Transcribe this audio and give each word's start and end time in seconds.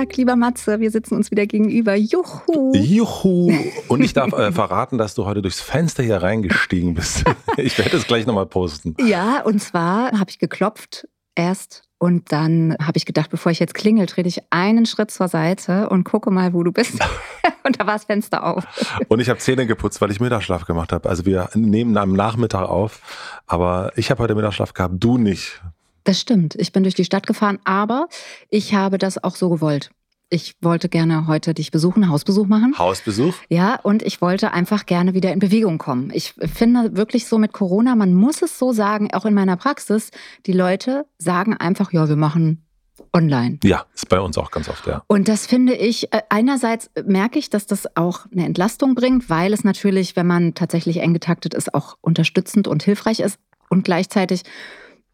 Tag, 0.00 0.16
lieber 0.16 0.34
Matze. 0.34 0.80
Wir 0.80 0.90
sitzen 0.90 1.14
uns 1.14 1.30
wieder 1.30 1.44
gegenüber. 1.44 1.94
Juhu. 1.94 2.72
Juhu. 2.74 3.52
Und 3.86 4.02
ich 4.02 4.14
darf 4.14 4.32
äh, 4.32 4.50
verraten, 4.50 4.96
dass 4.96 5.14
du 5.14 5.26
heute 5.26 5.42
durchs 5.42 5.60
Fenster 5.60 6.02
hier 6.02 6.22
reingestiegen 6.22 6.94
bist. 6.94 7.24
ich 7.58 7.76
werde 7.76 7.98
es 7.98 8.06
gleich 8.06 8.24
nochmal 8.24 8.46
posten. 8.46 8.96
Ja, 8.98 9.42
und 9.42 9.62
zwar 9.62 10.12
habe 10.12 10.30
ich 10.30 10.38
geklopft 10.38 11.06
erst 11.34 11.82
und 11.98 12.32
dann 12.32 12.76
habe 12.80 12.96
ich 12.96 13.04
gedacht, 13.04 13.28
bevor 13.28 13.52
ich 13.52 13.58
jetzt 13.58 13.74
klingel, 13.74 14.06
trete 14.06 14.26
ich 14.26 14.40
einen 14.48 14.86
Schritt 14.86 15.10
zur 15.10 15.28
Seite 15.28 15.90
und 15.90 16.04
gucke 16.04 16.30
mal, 16.30 16.54
wo 16.54 16.62
du 16.62 16.72
bist. 16.72 16.94
und 17.64 17.78
da 17.78 17.86
war 17.86 17.92
das 17.92 18.04
Fenster 18.04 18.44
auf. 18.44 18.64
Und 19.08 19.20
ich 19.20 19.28
habe 19.28 19.38
Zähne 19.38 19.66
geputzt, 19.66 20.00
weil 20.00 20.10
ich 20.10 20.18
Mittagsschlaf 20.18 20.64
gemacht 20.64 20.94
habe. 20.94 21.10
Also 21.10 21.26
wir 21.26 21.50
nehmen 21.54 21.98
am 21.98 22.14
Nachmittag 22.14 22.70
auf, 22.70 23.02
aber 23.46 23.92
ich 23.96 24.10
habe 24.10 24.22
heute 24.22 24.34
Mittagsschlaf 24.34 24.72
gehabt, 24.72 24.94
du 24.96 25.18
nicht. 25.18 25.60
Das 26.04 26.20
stimmt. 26.20 26.54
Ich 26.56 26.72
bin 26.72 26.82
durch 26.82 26.94
die 26.94 27.04
Stadt 27.04 27.26
gefahren, 27.26 27.58
aber 27.64 28.08
ich 28.48 28.74
habe 28.74 28.98
das 28.98 29.22
auch 29.22 29.36
so 29.36 29.50
gewollt. 29.50 29.90
Ich 30.32 30.54
wollte 30.60 30.88
gerne 30.88 31.26
heute 31.26 31.54
dich 31.54 31.72
besuchen, 31.72 32.08
Hausbesuch 32.08 32.46
machen. 32.46 32.78
Hausbesuch? 32.78 33.34
Ja, 33.48 33.80
und 33.82 34.04
ich 34.04 34.20
wollte 34.22 34.52
einfach 34.52 34.86
gerne 34.86 35.12
wieder 35.12 35.32
in 35.32 35.40
Bewegung 35.40 35.78
kommen. 35.78 36.10
Ich 36.14 36.34
finde 36.38 36.96
wirklich 36.96 37.26
so 37.26 37.36
mit 37.36 37.52
Corona, 37.52 37.96
man 37.96 38.14
muss 38.14 38.40
es 38.40 38.56
so 38.56 38.72
sagen, 38.72 39.12
auch 39.12 39.24
in 39.24 39.34
meiner 39.34 39.56
Praxis, 39.56 40.12
die 40.46 40.52
Leute 40.52 41.04
sagen 41.18 41.56
einfach, 41.56 41.92
ja, 41.92 42.08
wir 42.08 42.14
machen 42.14 42.64
online. 43.12 43.58
Ja, 43.64 43.86
ist 43.92 44.08
bei 44.08 44.20
uns 44.20 44.38
auch 44.38 44.52
ganz 44.52 44.68
oft, 44.68 44.86
ja. 44.86 45.02
Und 45.08 45.26
das 45.26 45.46
finde 45.46 45.74
ich, 45.74 46.12
äh, 46.12 46.22
einerseits 46.28 46.90
merke 47.04 47.40
ich, 47.40 47.50
dass 47.50 47.66
das 47.66 47.96
auch 47.96 48.26
eine 48.30 48.46
Entlastung 48.46 48.94
bringt, 48.94 49.28
weil 49.30 49.52
es 49.52 49.64
natürlich, 49.64 50.14
wenn 50.14 50.28
man 50.28 50.54
tatsächlich 50.54 50.98
eng 50.98 51.12
getaktet 51.12 51.54
ist, 51.54 51.74
auch 51.74 51.96
unterstützend 52.00 52.68
und 52.68 52.84
hilfreich 52.84 53.18
ist. 53.18 53.38
Und 53.68 53.84
gleichzeitig 53.84 54.42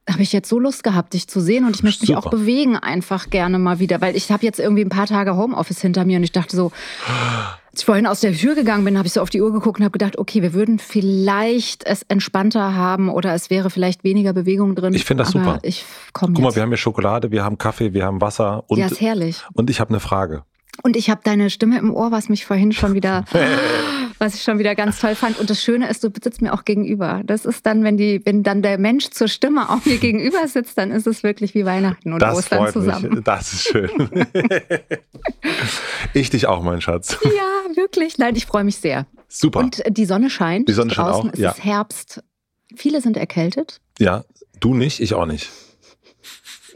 habe 0.09 0.23
ich 0.23 0.33
jetzt 0.33 0.49
so 0.49 0.59
Lust 0.59 0.85
gehabt, 0.85 1.15
dich 1.15 1.29
zu 1.29 1.41
sehen 1.41 1.65
und 1.65 1.75
ich 1.75 1.83
möchte 1.83 2.07
Super. 2.07 2.19
mich 2.19 2.27
auch 2.27 2.31
bewegen 2.31 2.77
einfach 2.77 3.29
gerne 3.31 3.59
mal 3.59 3.79
wieder, 3.79 4.01
weil 4.01 4.17
ich 4.17 4.31
habe 4.31 4.45
jetzt 4.45 4.61
irgendwie 4.61 4.83
ein 4.83 4.89
paar 4.89 5.07
Tage 5.07 5.37
Homeoffice 5.37 5.81
hinter 5.81 6.05
mir 6.05 6.19
und 6.19 6.25
ich 6.25 6.33
dachte 6.33 6.57
so, 6.57 6.71
als 7.73 7.81
ich 7.81 7.85
vorhin 7.85 8.07
aus 8.07 8.21
der 8.21 8.33
Tür 8.33 8.55
gegangen 8.55 8.85
bin, 8.85 8.97
habe 8.97 9.07
ich 9.07 9.13
so 9.13 9.21
auf 9.21 9.31
die 9.31 9.43
Uhr 9.43 9.53
geguckt 9.53 9.81
und 9.81 9.85
habe 9.85 9.99
gedacht, 9.99 10.17
okay, 10.17 10.43
wir 10.43 10.55
würden 10.55 10.79
vielleicht 10.79 11.85
es 11.85 12.05
entspannter 12.05 12.75
haben 12.75 13.09
oder 13.09 13.35
es 13.35 13.51
wäre 13.51 13.69
vielleicht 13.69 14.05
weniger 14.05 14.33
Bewegung 14.33 14.75
drin. 14.75 14.95
Ich 14.95 15.05
finde 15.05 15.25
das 15.25 15.33
super. 15.33 15.59
Ich 15.63 15.85
komme 16.13 16.35
Guck 16.35 16.45
mal, 16.45 16.55
wir 16.55 16.63
haben 16.63 16.71
hier 16.71 16.79
Schokolade, 16.79 17.31
wir 17.33 17.45
haben 17.45 17.59
Kaffee, 17.59 17.93
wir 17.93 18.05
haben 18.05 18.21
Wasser 18.21 18.65
und 18.69 18.79
ja, 18.79 18.87
ist 18.87 19.01
herrlich. 19.01 19.43
Und 19.55 19.71
ich 19.71 19.81
habe 19.81 19.91
eine 19.91 20.01
Frage. 20.01 20.45
Und 20.83 20.97
ich 20.97 21.11
habe 21.11 21.21
deine 21.25 21.51
Stimme 21.51 21.79
im 21.79 21.93
Ohr, 21.93 22.13
was 22.13 22.29
mich 22.29 22.47
vorhin 22.47 22.73
schon 22.73 22.95
wieder, 22.95 23.25
was 24.19 24.35
ich 24.35 24.43
schon 24.43 24.59
wieder 24.59 24.75
ganz 24.75 25.01
toll 25.01 25.15
fand. 25.15 25.39
Und 25.39 25.51
das 25.51 25.63
Schöne 25.63 25.89
ist, 25.89 26.03
du 26.05 26.09
sitzt 26.23 26.43
mir 26.43 26.53
auch 26.53 26.65
gegenüber. 26.65 27.23
Das 27.25 27.45
ist 27.45 27.67
dann, 27.67 27.85
wenn 27.85 27.97
die, 27.97 28.21
wenn 28.25 28.43
dann 28.43 28.63
der 28.63 28.79
Mensch 28.79 29.11
zur 29.11 29.29
Stimme 29.29 29.71
auch 29.71 29.85
mir 29.85 29.99
gegenüber 29.99 30.47
sitzt, 30.49 30.79
dann 30.79 30.91
ist 30.91 31.07
es 31.07 31.23
wirklich 31.23 31.55
wie 31.55 31.65
Weihnachten 31.65 32.13
und 32.13 32.21
das 32.21 32.37
Ostern 32.37 32.73
zusammen. 32.73 33.15
Mich. 33.15 33.25
Das 33.25 33.53
ist 33.53 33.63
schön. 33.69 33.91
ich 36.15 36.31
dich 36.31 36.47
auch, 36.47 36.63
mein 36.63 36.81
Schatz. 36.81 37.19
Ja, 37.25 37.77
wirklich. 37.77 38.19
Nein, 38.19 38.37
ich 38.37 38.47
freue 38.47 38.65
mich 38.65 38.77
sehr. 38.77 39.07
Super. 39.29 39.61
Und 39.61 39.83
die 39.89 40.07
Sonne 40.07 40.31
scheint. 40.31 40.69
Die 40.69 40.73
Sonne 40.73 40.93
scheint 40.93 41.09
Draußen 41.09 41.31
auch. 41.31 41.35
ist 41.35 41.41
ja. 41.41 41.51
es 41.51 41.65
Herbst. 41.65 42.23
Viele 42.75 43.01
sind 43.01 43.17
erkältet. 43.17 43.81
Ja, 43.99 44.25
du 44.61 44.75
nicht, 44.75 45.01
ich 45.01 45.15
auch 45.15 45.27
nicht. 45.27 45.51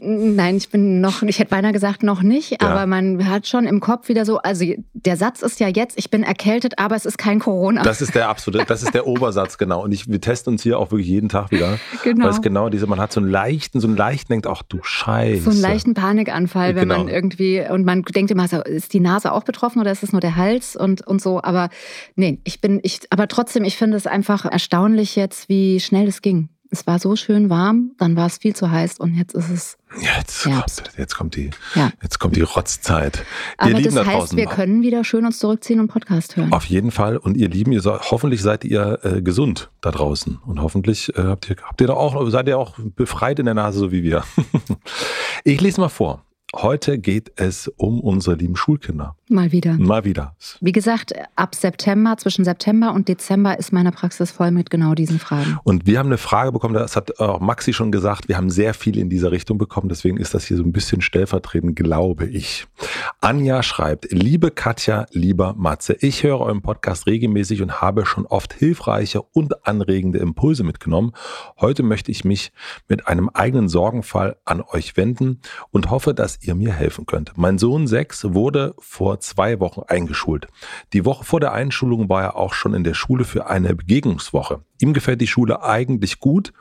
Nein, 0.03 0.57
ich 0.57 0.69
bin 0.69 0.99
noch, 0.99 1.21
ich 1.21 1.37
hätte 1.37 1.51
beinahe 1.51 1.73
gesagt 1.73 2.01
noch 2.01 2.23
nicht, 2.23 2.59
ja. 2.59 2.67
aber 2.67 2.87
man 2.87 3.29
hat 3.29 3.45
schon 3.45 3.67
im 3.67 3.79
Kopf 3.79 4.09
wieder 4.09 4.25
so, 4.25 4.39
also 4.39 4.65
der 4.93 5.15
Satz 5.15 5.43
ist 5.43 5.59
ja 5.59 5.67
jetzt, 5.67 5.95
ich 5.99 6.09
bin 6.09 6.23
erkältet, 6.23 6.79
aber 6.79 6.95
es 6.95 7.05
ist 7.05 7.19
kein 7.19 7.37
Corona. 7.37 7.83
Das 7.83 8.01
ist 8.01 8.15
der 8.15 8.27
absolute, 8.27 8.65
das 8.67 8.81
ist 8.81 8.95
der 8.95 9.05
Obersatz, 9.05 9.59
genau. 9.59 9.83
Und 9.83 9.91
ich, 9.91 10.09
wir 10.09 10.19
testen 10.19 10.53
uns 10.53 10.63
hier 10.63 10.79
auch 10.79 10.89
wirklich 10.89 11.07
jeden 11.07 11.29
Tag 11.29 11.51
wieder. 11.51 11.77
Genau. 12.03 12.25
Weil 12.25 12.31
es 12.31 12.41
genau 12.41 12.69
diese, 12.69 12.87
man 12.87 12.99
hat 12.99 13.13
so 13.13 13.19
einen 13.19 13.29
leichten, 13.29 13.79
so 13.79 13.87
einen 13.87 13.95
leichten, 13.95 14.33
denkt, 14.33 14.47
ach 14.47 14.63
du 14.63 14.79
Scheiße. 14.81 15.43
So 15.43 15.51
einen 15.51 15.61
leichten 15.61 15.93
Panikanfall, 15.93 16.73
wenn 16.73 16.89
genau. 16.89 17.03
man 17.03 17.07
irgendwie, 17.07 17.63
und 17.69 17.85
man 17.85 18.01
denkt 18.01 18.31
immer, 18.31 18.51
ist 18.65 18.93
die 18.93 18.99
Nase 18.99 19.31
auch 19.31 19.43
betroffen 19.43 19.79
oder 19.79 19.91
ist 19.91 20.01
es 20.01 20.13
nur 20.13 20.21
der 20.21 20.35
Hals 20.35 20.75
und, 20.75 21.05
und 21.05 21.21
so. 21.21 21.43
Aber 21.43 21.69
nee, 22.15 22.39
ich 22.43 22.59
bin, 22.59 22.79
ich, 22.81 23.01
aber 23.11 23.27
trotzdem, 23.27 23.63
ich 23.63 23.77
finde 23.77 23.97
es 23.97 24.07
einfach 24.07 24.45
erstaunlich 24.45 25.15
jetzt, 25.15 25.47
wie 25.47 25.79
schnell 25.79 26.07
es 26.07 26.23
ging. 26.23 26.49
Es 26.73 26.87
war 26.87 26.99
so 26.99 27.17
schön 27.17 27.49
warm, 27.49 27.91
dann 27.97 28.15
war 28.15 28.27
es 28.27 28.37
viel 28.37 28.55
zu 28.55 28.71
heiß 28.71 28.97
und 28.97 29.13
jetzt 29.15 29.35
ist 29.35 29.49
es. 29.49 29.77
Jetzt, 29.99 30.43
kommt, 30.43 30.91
jetzt 30.97 31.15
kommt 31.17 31.35
die, 31.35 31.49
ja. 31.75 31.91
jetzt 32.01 32.17
kommt 32.17 32.37
die 32.37 32.41
Rotzzeit. 32.41 33.25
Aber 33.57 33.71
ihr 33.71 33.83
das 33.83 33.93
da 33.93 34.05
heißt, 34.05 34.17
draußen, 34.17 34.37
wir 34.37 34.45
können 34.45 34.81
wieder 34.81 35.03
schön 35.03 35.25
uns 35.25 35.39
zurückziehen 35.39 35.81
und 35.81 35.89
Podcast 35.89 36.37
hören. 36.37 36.53
Auf 36.53 36.63
jeden 36.63 36.91
Fall. 36.91 37.17
Und 37.17 37.35
ihr 37.35 37.49
Lieben, 37.49 37.73
ihr 37.73 37.81
seid, 37.81 38.09
hoffentlich 38.09 38.41
seid 38.41 38.63
ihr 38.63 38.99
äh, 39.03 39.21
gesund 39.21 39.69
da 39.81 39.91
draußen. 39.91 40.39
Und 40.45 40.61
hoffentlich 40.61 41.13
äh, 41.17 41.23
habt 41.23 41.49
ihr, 41.49 41.57
habt 41.61 41.81
ihr 41.81 41.87
da 41.87 41.93
auch, 41.93 42.29
seid 42.29 42.47
ihr 42.47 42.57
auch 42.57 42.75
befreit 42.79 43.39
in 43.39 43.45
der 43.45 43.55
Nase, 43.55 43.77
so 43.77 43.91
wie 43.91 44.03
wir. 44.03 44.23
ich 45.43 45.59
lese 45.59 45.81
mal 45.81 45.89
vor. 45.89 46.23
Heute 46.55 46.99
geht 46.99 47.33
es 47.35 47.67
um 47.67 47.99
unsere 47.99 48.37
lieben 48.37 48.55
Schulkinder. 48.55 49.17
Mal 49.31 49.53
wieder. 49.53 49.77
Mal 49.77 50.03
wieder. 50.03 50.35
Wie 50.59 50.73
gesagt, 50.73 51.13
ab 51.37 51.55
September, 51.55 52.17
zwischen 52.17 52.43
September 52.43 52.93
und 52.93 53.07
Dezember 53.07 53.57
ist 53.57 53.71
meine 53.71 53.93
Praxis 53.93 54.29
voll 54.29 54.51
mit 54.51 54.69
genau 54.69 54.93
diesen 54.93 55.19
Fragen. 55.19 55.57
Und 55.63 55.87
wir 55.87 55.99
haben 55.99 56.07
eine 56.07 56.17
Frage 56.17 56.51
bekommen, 56.51 56.73
das 56.73 56.97
hat 56.97 57.17
auch 57.21 57.39
Maxi 57.39 57.71
schon 57.71 57.93
gesagt, 57.93 58.27
wir 58.27 58.35
haben 58.35 58.49
sehr 58.49 58.73
viel 58.73 58.97
in 58.97 59.09
dieser 59.09 59.31
Richtung 59.31 59.57
bekommen, 59.57 59.87
deswegen 59.87 60.17
ist 60.17 60.33
das 60.33 60.43
hier 60.43 60.57
so 60.57 60.63
ein 60.63 60.73
bisschen 60.73 60.99
stellvertretend, 60.99 61.77
glaube 61.77 62.25
ich. 62.25 62.67
Anja 63.21 63.63
schreibt, 63.63 64.11
liebe 64.11 64.51
Katja, 64.51 65.05
lieber 65.11 65.53
Matze, 65.57 65.95
ich 66.01 66.23
höre 66.23 66.41
euren 66.41 66.61
Podcast 66.61 67.07
regelmäßig 67.07 67.61
und 67.61 67.81
habe 67.81 68.05
schon 68.05 68.25
oft 68.25 68.51
hilfreiche 68.51 69.21
und 69.21 69.65
anregende 69.65 70.19
Impulse 70.19 70.65
mitgenommen. 70.65 71.13
Heute 71.57 71.83
möchte 71.83 72.11
ich 72.11 72.25
mich 72.25 72.51
mit 72.89 73.07
einem 73.07 73.29
eigenen 73.29 73.69
Sorgenfall 73.69 74.35
an 74.43 74.61
euch 74.61 74.97
wenden 74.97 75.39
und 75.69 75.89
hoffe, 75.89 76.13
dass 76.13 76.39
ihr 76.41 76.53
mir 76.53 76.73
helfen 76.73 77.05
könnt. 77.05 77.37
Mein 77.37 77.57
Sohn 77.57 77.87
6 77.87 78.33
wurde 78.33 78.75
vor 78.77 79.20
zwei 79.21 79.59
Wochen 79.59 79.81
eingeschult. 79.87 80.47
Die 80.93 81.05
Woche 81.05 81.23
vor 81.23 81.39
der 81.39 81.53
Einschulung 81.53 82.09
war 82.09 82.23
er 82.23 82.35
auch 82.35 82.53
schon 82.53 82.73
in 82.73 82.83
der 82.83 82.93
Schule 82.93 83.23
für 83.23 83.47
eine 83.47 83.75
Begegnungswoche. 83.75 84.63
Ihm 84.79 84.93
gefällt 84.93 85.21
die 85.21 85.27
Schule 85.27 85.63
eigentlich 85.63 86.19
gut 86.19 86.53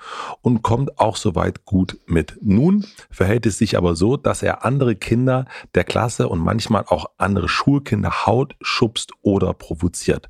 und 0.43 0.63
kommt 0.63 0.99
auch 0.99 1.17
soweit 1.17 1.65
gut 1.65 1.99
mit. 2.07 2.39
Nun 2.43 2.87
verhält 3.11 3.47
es 3.47 3.59
sich 3.59 3.77
aber 3.77 3.97
so, 3.97 4.17
dass 4.17 4.43
er 4.43 4.65
andere 4.65 4.95
Kinder 4.95 5.47
der 5.75 5.85
Klasse 5.85 6.29
und 6.29 6.39
manchmal 6.39 6.85
auch 6.87 7.07
andere 7.17 7.49
Schulkinder 7.49 8.27
haut, 8.27 8.57
schubst 8.61 9.13
oder 9.23 9.55
provoziert. 9.55 10.29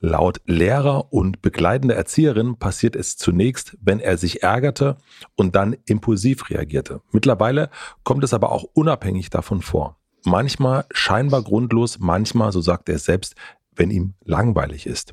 Laut 0.00 0.42
Lehrer 0.44 1.12
und 1.14 1.40
begleitender 1.40 1.96
Erzieherin 1.96 2.58
passiert 2.58 2.94
es 2.94 3.16
zunächst, 3.16 3.78
wenn 3.80 4.00
er 4.00 4.18
sich 4.18 4.42
ärgerte 4.42 4.98
und 5.34 5.56
dann 5.56 5.76
impulsiv 5.86 6.50
reagierte. 6.50 7.00
Mittlerweile 7.10 7.70
kommt 8.02 8.22
es 8.22 8.34
aber 8.34 8.52
auch 8.52 8.64
unabhängig 8.74 9.30
davon 9.30 9.62
vor. 9.62 9.96
Manchmal 10.24 10.86
scheinbar 10.90 11.42
grundlos, 11.42 11.98
manchmal, 11.98 12.52
so 12.52 12.60
sagt 12.60 12.88
er 12.88 12.98
selbst, 12.98 13.34
wenn 13.76 13.90
ihm 13.90 14.14
langweilig 14.24 14.86
ist. 14.86 15.12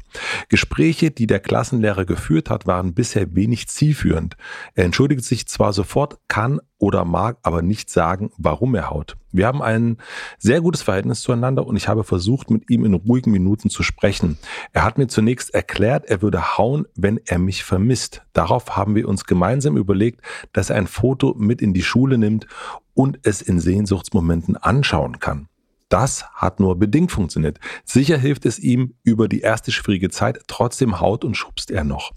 Gespräche, 0.50 1.12
die 1.12 1.28
der 1.28 1.40
Klassenlehrer 1.40 2.06
geführt 2.06 2.50
hat, 2.50 2.68
waren 2.68 2.94
bisher 2.94 3.36
wenig 3.36 3.68
zielführend. 3.68 4.38
Er 4.75 4.86
entschuldigt 4.86 5.24
sich 5.24 5.48
zwar 5.48 5.74
sofort, 5.74 6.19
kann 6.28 6.60
oder 6.81 7.06
mag 7.06 7.38
aber 7.44 7.62
nicht 7.62 7.90
sagen, 7.92 8.31
warum 8.38 8.74
er 8.74 8.90
haut. 8.90 9.16
Wir 9.31 9.46
haben 9.46 9.62
ein 9.62 9.98
sehr 10.40 10.62
gutes 10.62 10.81
Verhältnis 10.81 11.22
zueinander 11.22 11.66
und 11.66 11.75
ich 11.75 11.88
habe 11.88 12.04
versucht, 12.04 12.50
mit 12.50 12.69
ihm 12.72 12.86
in 12.86 12.96
ruhigen 12.96 13.31
Minuten 13.31 13.69
zu 13.69 13.84
sprechen. 13.84 14.38
Er 14.74 14.84
hat 14.84 14.98
mir 14.98 15.08
zunächst 15.08 15.54
erklärt, 15.54 16.06
er 16.06 16.24
würde 16.24 16.58
hauen, 16.58 16.88
wenn 16.96 17.19
er 17.25 17.38
mich 17.38 17.63
vermisst. 17.63 18.24
Darauf 18.34 18.75
haben 18.75 18.96
wir 18.96 19.08
uns 19.08 19.25
gemeinsam 19.25 19.78
überlegt, 19.78 20.22
dass 20.54 20.72
er 20.72 20.78
ein 20.78 20.88
Foto 20.88 21.36
mit 21.38 21.62
in 21.62 21.74
die 21.74 21.84
Schule 21.84 22.18
nimmt 22.18 22.48
und 22.96 23.19
es 23.24 23.42
in 23.42 23.60
Sehnsuchtsmomenten 23.60 24.58
anschauen 24.58 25.19
kann. 25.19 25.48
Das 25.91 26.23
hat 26.33 26.61
nur 26.61 26.79
bedingt 26.79 27.11
funktioniert. 27.11 27.59
Sicher 27.83 28.17
hilft 28.17 28.45
es 28.45 28.57
ihm 28.59 28.93
über 29.03 29.27
die 29.27 29.41
erste 29.41 29.73
schwierige 29.73 30.09
Zeit, 30.09 30.39
trotzdem 30.47 31.01
haut 31.01 31.25
und 31.25 31.35
schubst 31.35 31.69
er 31.69 31.83
noch. 31.83 32.13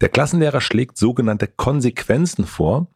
Der 0.00 0.08
Klassenlehrer 0.08 0.62
schlägt 0.62 0.96
sogenannte 0.96 1.46
Konsequenzen 1.46 2.46
vor, 2.46 2.86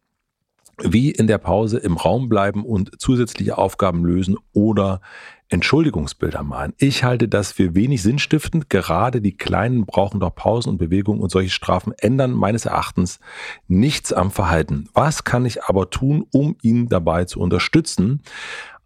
wie 0.82 1.10
in 1.10 1.26
der 1.26 1.38
Pause 1.38 1.78
im 1.78 1.98
Raum 1.98 2.28
bleiben 2.30 2.64
und 2.64 3.00
zusätzliche 3.00 3.58
Aufgaben 3.58 4.04
lösen 4.04 4.36
oder 4.52 5.02
Entschuldigungsbilder 5.48 6.42
malen. 6.42 6.72
Ich 6.78 7.04
halte 7.04 7.28
das 7.28 7.52
für 7.52 7.74
wenig 7.74 8.02
sinnstiftend. 8.02 8.70
Gerade 8.70 9.20
die 9.20 9.36
Kleinen 9.36 9.84
brauchen 9.84 10.18
doch 10.18 10.34
Pausen 10.34 10.70
und 10.70 10.78
Bewegungen 10.78 11.20
und 11.20 11.30
solche 11.30 11.50
Strafen 11.50 11.92
ändern 11.98 12.32
meines 12.32 12.64
Erachtens 12.64 13.20
nichts 13.68 14.12
am 14.12 14.30
Verhalten. 14.30 14.88
Was 14.94 15.22
kann 15.22 15.44
ich 15.44 15.64
aber 15.64 15.90
tun, 15.90 16.26
um 16.32 16.56
ihn 16.62 16.88
dabei 16.88 17.26
zu 17.26 17.40
unterstützen? 17.40 18.22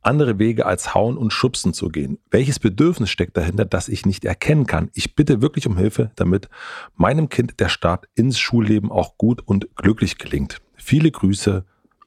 Andere 0.03 0.39
Wege 0.39 0.67
als 0.67 0.95
hauen 0.95 1.17
und 1.17 1.33
schubsen 1.33 1.73
zu 1.73 1.89
gehen. 1.89 2.19
Welches 2.31 2.59
Bedürfnis 2.59 3.11
steckt 3.11 3.37
dahinter, 3.37 3.65
das 3.65 3.89
ich 3.89 4.07
nicht 4.07 4.25
erkennen 4.25 4.67
kann? 4.67 4.91
Ich 4.95 5.15
bitte 5.15 5.43
wirklich 5.43 5.67
um 5.67 5.77
Hilfe, 5.77 6.11
damit 6.17 6.49
meinem 6.97 7.29
Kind 7.29 7.61
der 7.61 7.69
Start 7.69 8.09
ins 8.15 8.39
Schulleben 8.39 8.91
auch 8.91 9.19
gut 9.19 9.43
und 9.45 9.75
glücklich 9.77 10.19
gelingt. 10.19 10.61
Viele 10.77 11.11
Grüße, 11.11 11.65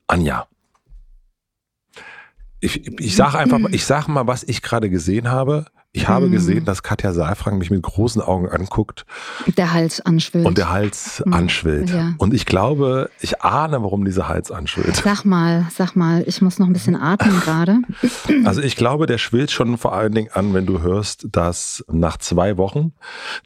Anja. 0.08 0.48
Ich, 2.60 2.88
ich 3.00 3.16
sage 3.16 3.40
einfach, 3.40 3.60
ich 3.72 3.86
sage 3.86 4.12
mal, 4.12 4.28
was 4.28 4.44
ich 4.44 4.62
gerade 4.62 4.90
gesehen 4.90 5.30
habe. 5.30 5.66
Ich 5.94 6.08
habe 6.08 6.28
mhm. 6.28 6.32
gesehen, 6.32 6.66
dass 6.66 6.84
Katja 6.84 7.12
Saalfrank 7.12 7.60
mich 7.60 7.70
mit 7.70 7.82
großen 7.82 8.22
Augen 8.22 8.48
anguckt. 8.48 9.06
Der 9.58 9.74
Hals 9.74 10.00
anschwillt. 10.00 10.46
Und 10.46 10.58
der 10.58 10.70
Hals 10.70 11.22
mhm. 11.26 11.34
anschwillt. 11.34 11.90
Ja. 11.90 12.14
Und 12.18 12.34
ich 12.34 12.46
glaube, 12.46 13.10
ich 13.20 13.42
ahne, 13.42 13.84
warum 13.84 14.06
dieser 14.06 14.30
Hals 14.30 14.52
anschwillt. 14.52 14.96
Sag 14.96 15.26
mal, 15.26 15.68
sag 15.76 15.96
mal, 15.98 16.24
ich 16.26 16.42
muss 16.42 16.60
noch 16.60 16.68
ein 16.68 16.74
bisschen 16.74 16.96
atmen 16.96 17.40
gerade. 17.42 17.80
Also 18.46 18.62
ich 18.62 18.76
glaube, 18.76 19.06
der 19.06 19.18
schwillt 19.18 19.52
schon 19.52 19.78
vor 19.78 19.94
allen 19.94 20.14
Dingen 20.14 20.30
an, 20.32 20.54
wenn 20.54 20.66
du 20.66 20.82
hörst, 20.82 21.28
dass 21.32 21.84
nach 21.92 22.18
zwei 22.18 22.58
Wochen 22.58 22.94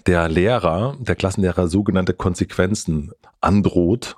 der 0.05 0.29
Lehrer, 0.29 0.95
der 0.99 1.15
Klassenlehrer 1.15 1.67
sogenannte 1.67 2.13
Konsequenzen 2.13 3.11
androht 3.41 4.17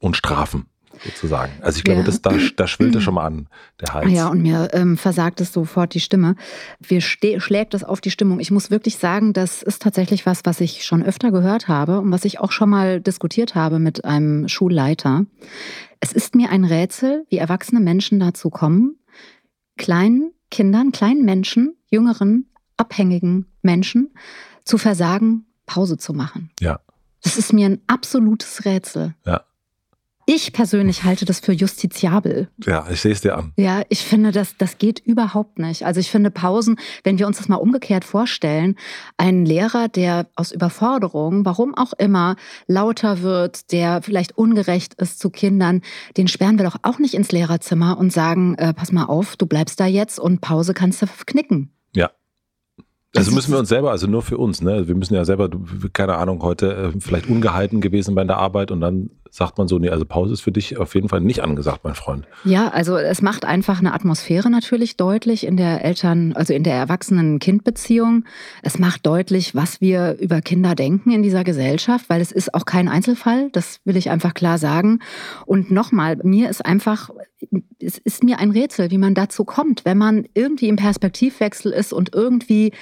und 0.00 0.16
Strafen 0.16 0.66
sozusagen. 1.04 1.52
Also 1.60 1.78
ich 1.78 1.84
glaube, 1.84 2.00
ja. 2.00 2.06
das, 2.06 2.22
da, 2.22 2.32
da 2.56 2.66
schwillt 2.66 2.94
er 2.94 3.00
schon 3.00 3.14
mal 3.14 3.26
an, 3.26 3.48
der 3.80 3.94
Hals. 3.94 4.12
Ja, 4.12 4.28
und 4.28 4.42
mir 4.42 4.70
ähm, 4.72 4.96
versagt 4.96 5.40
es 5.40 5.52
sofort 5.52 5.94
die 5.94 6.00
Stimme. 6.00 6.36
Wir 6.80 7.00
schlägt 7.00 7.74
es 7.74 7.84
auf 7.84 8.00
die 8.00 8.10
Stimmung. 8.10 8.40
Ich 8.40 8.50
muss 8.50 8.70
wirklich 8.70 8.96
sagen, 8.96 9.32
das 9.32 9.62
ist 9.62 9.82
tatsächlich 9.82 10.26
was, 10.26 10.40
was 10.44 10.60
ich 10.60 10.84
schon 10.84 11.02
öfter 11.02 11.30
gehört 11.30 11.68
habe 11.68 12.00
und 12.00 12.10
was 12.10 12.24
ich 12.24 12.40
auch 12.40 12.52
schon 12.52 12.70
mal 12.70 13.00
diskutiert 13.00 13.54
habe 13.54 13.78
mit 13.78 14.04
einem 14.04 14.48
Schulleiter. 14.48 15.26
Es 16.00 16.12
ist 16.12 16.34
mir 16.34 16.50
ein 16.50 16.64
Rätsel, 16.64 17.24
wie 17.28 17.38
erwachsene 17.38 17.80
Menschen 17.80 18.20
dazu 18.20 18.50
kommen, 18.50 18.96
kleinen 19.76 20.32
Kindern, 20.50 20.92
kleinen 20.92 21.24
Menschen, 21.24 21.76
jüngeren, 21.88 22.46
abhängigen 22.76 23.46
Menschen 23.62 24.12
zu 24.64 24.78
versagen, 24.78 25.46
Pause 25.66 25.96
zu 25.96 26.12
machen. 26.12 26.50
Ja. 26.60 26.80
Das 27.22 27.38
ist 27.38 27.52
mir 27.52 27.66
ein 27.66 27.80
absolutes 27.86 28.64
Rätsel. 28.64 29.14
Ja. 29.24 29.44
Ich 30.26 30.52
persönlich 30.52 31.04
halte 31.04 31.24
das 31.24 31.40
für 31.40 31.52
justiziabel. 31.52 32.48
Ja, 32.64 32.86
ich 32.90 33.00
sehe 33.00 33.12
es 33.12 33.20
dir 33.20 33.36
an. 33.36 33.52
Ja, 33.56 33.82
ich 33.90 34.00
finde, 34.00 34.32
das, 34.32 34.56
das 34.56 34.78
geht 34.78 34.98
überhaupt 35.00 35.58
nicht. 35.58 35.84
Also 35.84 36.00
ich 36.00 36.10
finde 36.10 36.30
Pausen, 36.30 36.78
wenn 37.02 37.18
wir 37.18 37.26
uns 37.26 37.38
das 37.38 37.48
mal 37.48 37.56
umgekehrt 37.56 38.04
vorstellen, 38.04 38.76
ein 39.18 39.44
Lehrer, 39.44 39.88
der 39.88 40.26
aus 40.34 40.50
Überforderung, 40.50 41.44
warum 41.44 41.74
auch 41.74 41.92
immer, 41.92 42.36
lauter 42.66 43.20
wird, 43.20 43.70
der 43.72 44.00
vielleicht 44.00 44.38
ungerecht 44.38 44.94
ist 44.94 45.18
zu 45.18 45.28
Kindern, 45.28 45.82
den 46.16 46.28
sperren 46.28 46.58
wir 46.58 46.64
doch 46.64 46.76
auch 46.82 46.98
nicht 46.98 47.14
ins 47.14 47.30
Lehrerzimmer 47.30 47.98
und 47.98 48.12
sagen, 48.12 48.54
äh, 48.54 48.72
pass 48.72 48.92
mal 48.92 49.04
auf, 49.04 49.36
du 49.36 49.46
bleibst 49.46 49.78
da 49.78 49.86
jetzt 49.86 50.18
und 50.18 50.40
Pause 50.40 50.72
kannst 50.72 51.02
du 51.02 51.06
knicken. 51.26 51.70
Ja, 51.94 52.10
also 53.16 53.32
müssen 53.32 53.52
wir 53.52 53.58
uns 53.58 53.68
selber, 53.68 53.90
also 53.92 54.06
nur 54.06 54.22
für 54.22 54.38
uns, 54.38 54.60
ne? 54.60 54.88
Wir 54.88 54.94
müssen 54.94 55.14
ja 55.14 55.24
selber, 55.24 55.48
keine 55.92 56.16
Ahnung, 56.16 56.42
heute 56.42 56.74
äh, 56.74 57.00
vielleicht 57.00 57.28
ungehalten 57.28 57.80
gewesen 57.80 58.14
bei 58.14 58.24
der 58.24 58.38
Arbeit 58.38 58.70
und 58.70 58.80
dann 58.80 59.10
sagt 59.34 59.58
man 59.58 59.66
so, 59.66 59.80
nee, 59.80 59.88
also 59.88 60.04
Pause 60.04 60.32
ist 60.32 60.42
für 60.42 60.52
dich 60.52 60.78
auf 60.78 60.94
jeden 60.94 61.08
Fall 61.08 61.20
nicht 61.20 61.42
angesagt, 61.42 61.80
mein 61.82 61.96
Freund. 61.96 62.24
Ja, 62.44 62.68
also 62.68 62.96
es 62.96 63.20
macht 63.20 63.44
einfach 63.44 63.80
eine 63.80 63.92
Atmosphäre 63.92 64.48
natürlich 64.48 64.96
deutlich 64.96 65.44
in 65.44 65.56
der 65.56 65.84
Eltern, 65.84 66.34
also 66.34 66.54
in 66.54 66.62
der 66.62 66.74
Erwachsenen-Kind-Beziehung. 66.74 68.26
Es 68.62 68.78
macht 68.78 69.04
deutlich, 69.04 69.52
was 69.56 69.80
wir 69.80 70.18
über 70.20 70.40
Kinder 70.40 70.76
denken 70.76 71.10
in 71.10 71.24
dieser 71.24 71.42
Gesellschaft, 71.42 72.08
weil 72.08 72.20
es 72.20 72.30
ist 72.30 72.54
auch 72.54 72.64
kein 72.64 72.88
Einzelfall, 72.88 73.50
das 73.50 73.80
will 73.84 73.96
ich 73.96 74.08
einfach 74.08 74.34
klar 74.34 74.58
sagen. 74.58 75.00
Und 75.46 75.72
nochmal, 75.72 76.16
mir 76.22 76.48
ist 76.48 76.64
einfach, 76.64 77.10
es 77.80 77.98
ist 77.98 78.22
mir 78.22 78.38
ein 78.38 78.52
Rätsel, 78.52 78.92
wie 78.92 78.98
man 78.98 79.14
dazu 79.14 79.44
kommt, 79.44 79.84
wenn 79.84 79.98
man 79.98 80.28
irgendwie 80.34 80.68
im 80.68 80.76
Perspektivwechsel 80.76 81.72
ist 81.72 81.92
und 81.92 82.14
irgendwie 82.14 82.72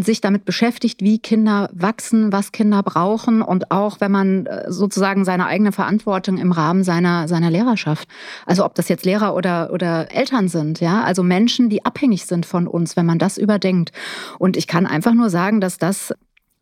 sich 0.00 0.22
damit 0.22 0.46
beschäftigt, 0.46 1.02
wie 1.02 1.18
Kinder 1.18 1.68
wachsen, 1.74 2.32
was 2.32 2.50
Kinder 2.52 2.82
brauchen 2.82 3.42
und 3.42 3.70
auch 3.70 4.00
wenn 4.00 4.10
man 4.10 4.46
äh, 4.46 4.72
sozusagen 4.72 5.26
seine 5.26 5.46
eigene 5.46 5.72
Verantwortung 5.72 6.38
im 6.38 6.52
Rahmen 6.52 6.82
seiner, 6.82 7.28
seiner 7.28 7.50
Lehrerschaft, 7.50 8.08
also 8.46 8.64
ob 8.64 8.74
das 8.74 8.88
jetzt 8.88 9.04
Lehrer 9.04 9.34
oder, 9.34 9.70
oder 9.72 10.10
Eltern 10.10 10.48
sind, 10.48 10.80
ja, 10.80 11.02
also 11.02 11.22
Menschen, 11.22 11.68
die 11.68 11.84
abhängig 11.84 12.24
sind 12.24 12.46
von 12.46 12.66
uns, 12.66 12.96
wenn 12.96 13.04
man 13.04 13.18
das 13.18 13.36
überdenkt. 13.36 13.92
Und 14.38 14.56
ich 14.56 14.66
kann 14.66 14.86
einfach 14.86 15.12
nur 15.12 15.28
sagen, 15.28 15.60
dass 15.60 15.76
das 15.76 16.14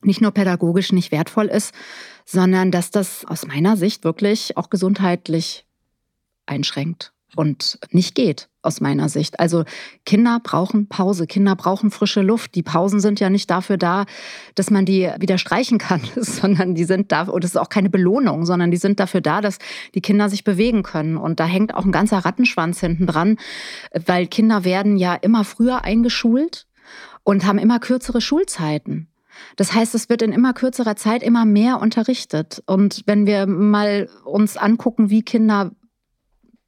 nicht 0.03 0.21
nur 0.21 0.32
pädagogisch 0.32 0.93
nicht 0.93 1.12
wertvoll 1.12 1.47
ist, 1.47 1.73
sondern 2.25 2.73
dass 2.73 2.91
das 2.91 3.25
aus 3.25 3.47
meiner 3.47 3.77
Sicht 3.77 4.03
wirklich 4.03 4.56
auch 4.56 4.71
gesundheitlich 4.71 5.67
einschränkt 6.47 7.12
und 7.37 7.79
nicht 7.93 8.17
geht 8.17 8.50
aus 8.62 8.80
meiner 8.80 9.08
Sicht. 9.08 9.40
Also 9.40 9.64
Kinder 10.04 10.38
brauchen 10.42 10.88
Pause, 10.88 11.26
Kinder 11.26 11.56
brauchen 11.56 11.90
frische 11.90 12.22
Luft. 12.22 12.54
Die 12.54 12.62
Pausen 12.62 13.00
sind 13.00 13.20
ja 13.20 13.30
nicht 13.30 13.50
dafür 13.50 13.76
da, 13.76 14.04
dass 14.54 14.70
man 14.70 14.84
die 14.84 15.10
wieder 15.18 15.38
streichen 15.38 15.78
kann, 15.78 16.02
sondern 16.16 16.74
die 16.74 16.84
sind 16.84 17.12
da, 17.12 17.22
und 17.22 17.44
es 17.44 17.52
ist 17.52 17.56
auch 17.56 17.68
keine 17.68 17.90
Belohnung, 17.90 18.44
sondern 18.44 18.70
die 18.70 18.76
sind 18.76 19.00
dafür 19.00 19.20
da, 19.20 19.40
dass 19.40 19.58
die 19.94 20.00
Kinder 20.00 20.28
sich 20.28 20.44
bewegen 20.44 20.82
können. 20.82 21.16
Und 21.16 21.40
da 21.40 21.46
hängt 21.46 21.74
auch 21.74 21.84
ein 21.84 21.92
ganzer 21.92 22.18
Rattenschwanz 22.18 22.80
hinten 22.80 23.06
dran, 23.06 23.36
weil 24.06 24.26
Kinder 24.26 24.64
werden 24.64 24.96
ja 24.96 25.14
immer 25.14 25.44
früher 25.44 25.84
eingeschult 25.84 26.66
und 27.24 27.46
haben 27.46 27.58
immer 27.58 27.78
kürzere 27.78 28.20
Schulzeiten. 28.20 29.08
Das 29.56 29.72
heißt, 29.72 29.94
es 29.94 30.08
wird 30.08 30.22
in 30.22 30.32
immer 30.32 30.52
kürzerer 30.52 30.96
Zeit 30.96 31.22
immer 31.22 31.44
mehr 31.44 31.80
unterrichtet. 31.80 32.62
Und 32.66 33.02
wenn 33.06 33.26
wir 33.26 33.46
mal 33.46 34.08
uns 34.24 34.56
angucken, 34.56 35.10
wie 35.10 35.22
Kinder 35.22 35.70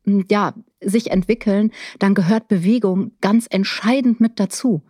ja, 0.05 0.55
sich 0.81 1.11
entwickeln, 1.11 1.71
dann 1.99 2.15
gehört 2.15 2.49
Bewegung 2.49 3.13
ganz 3.21 3.47
entscheidend 3.49 4.21
mit 4.21 4.41
dazu. 4.41 4.83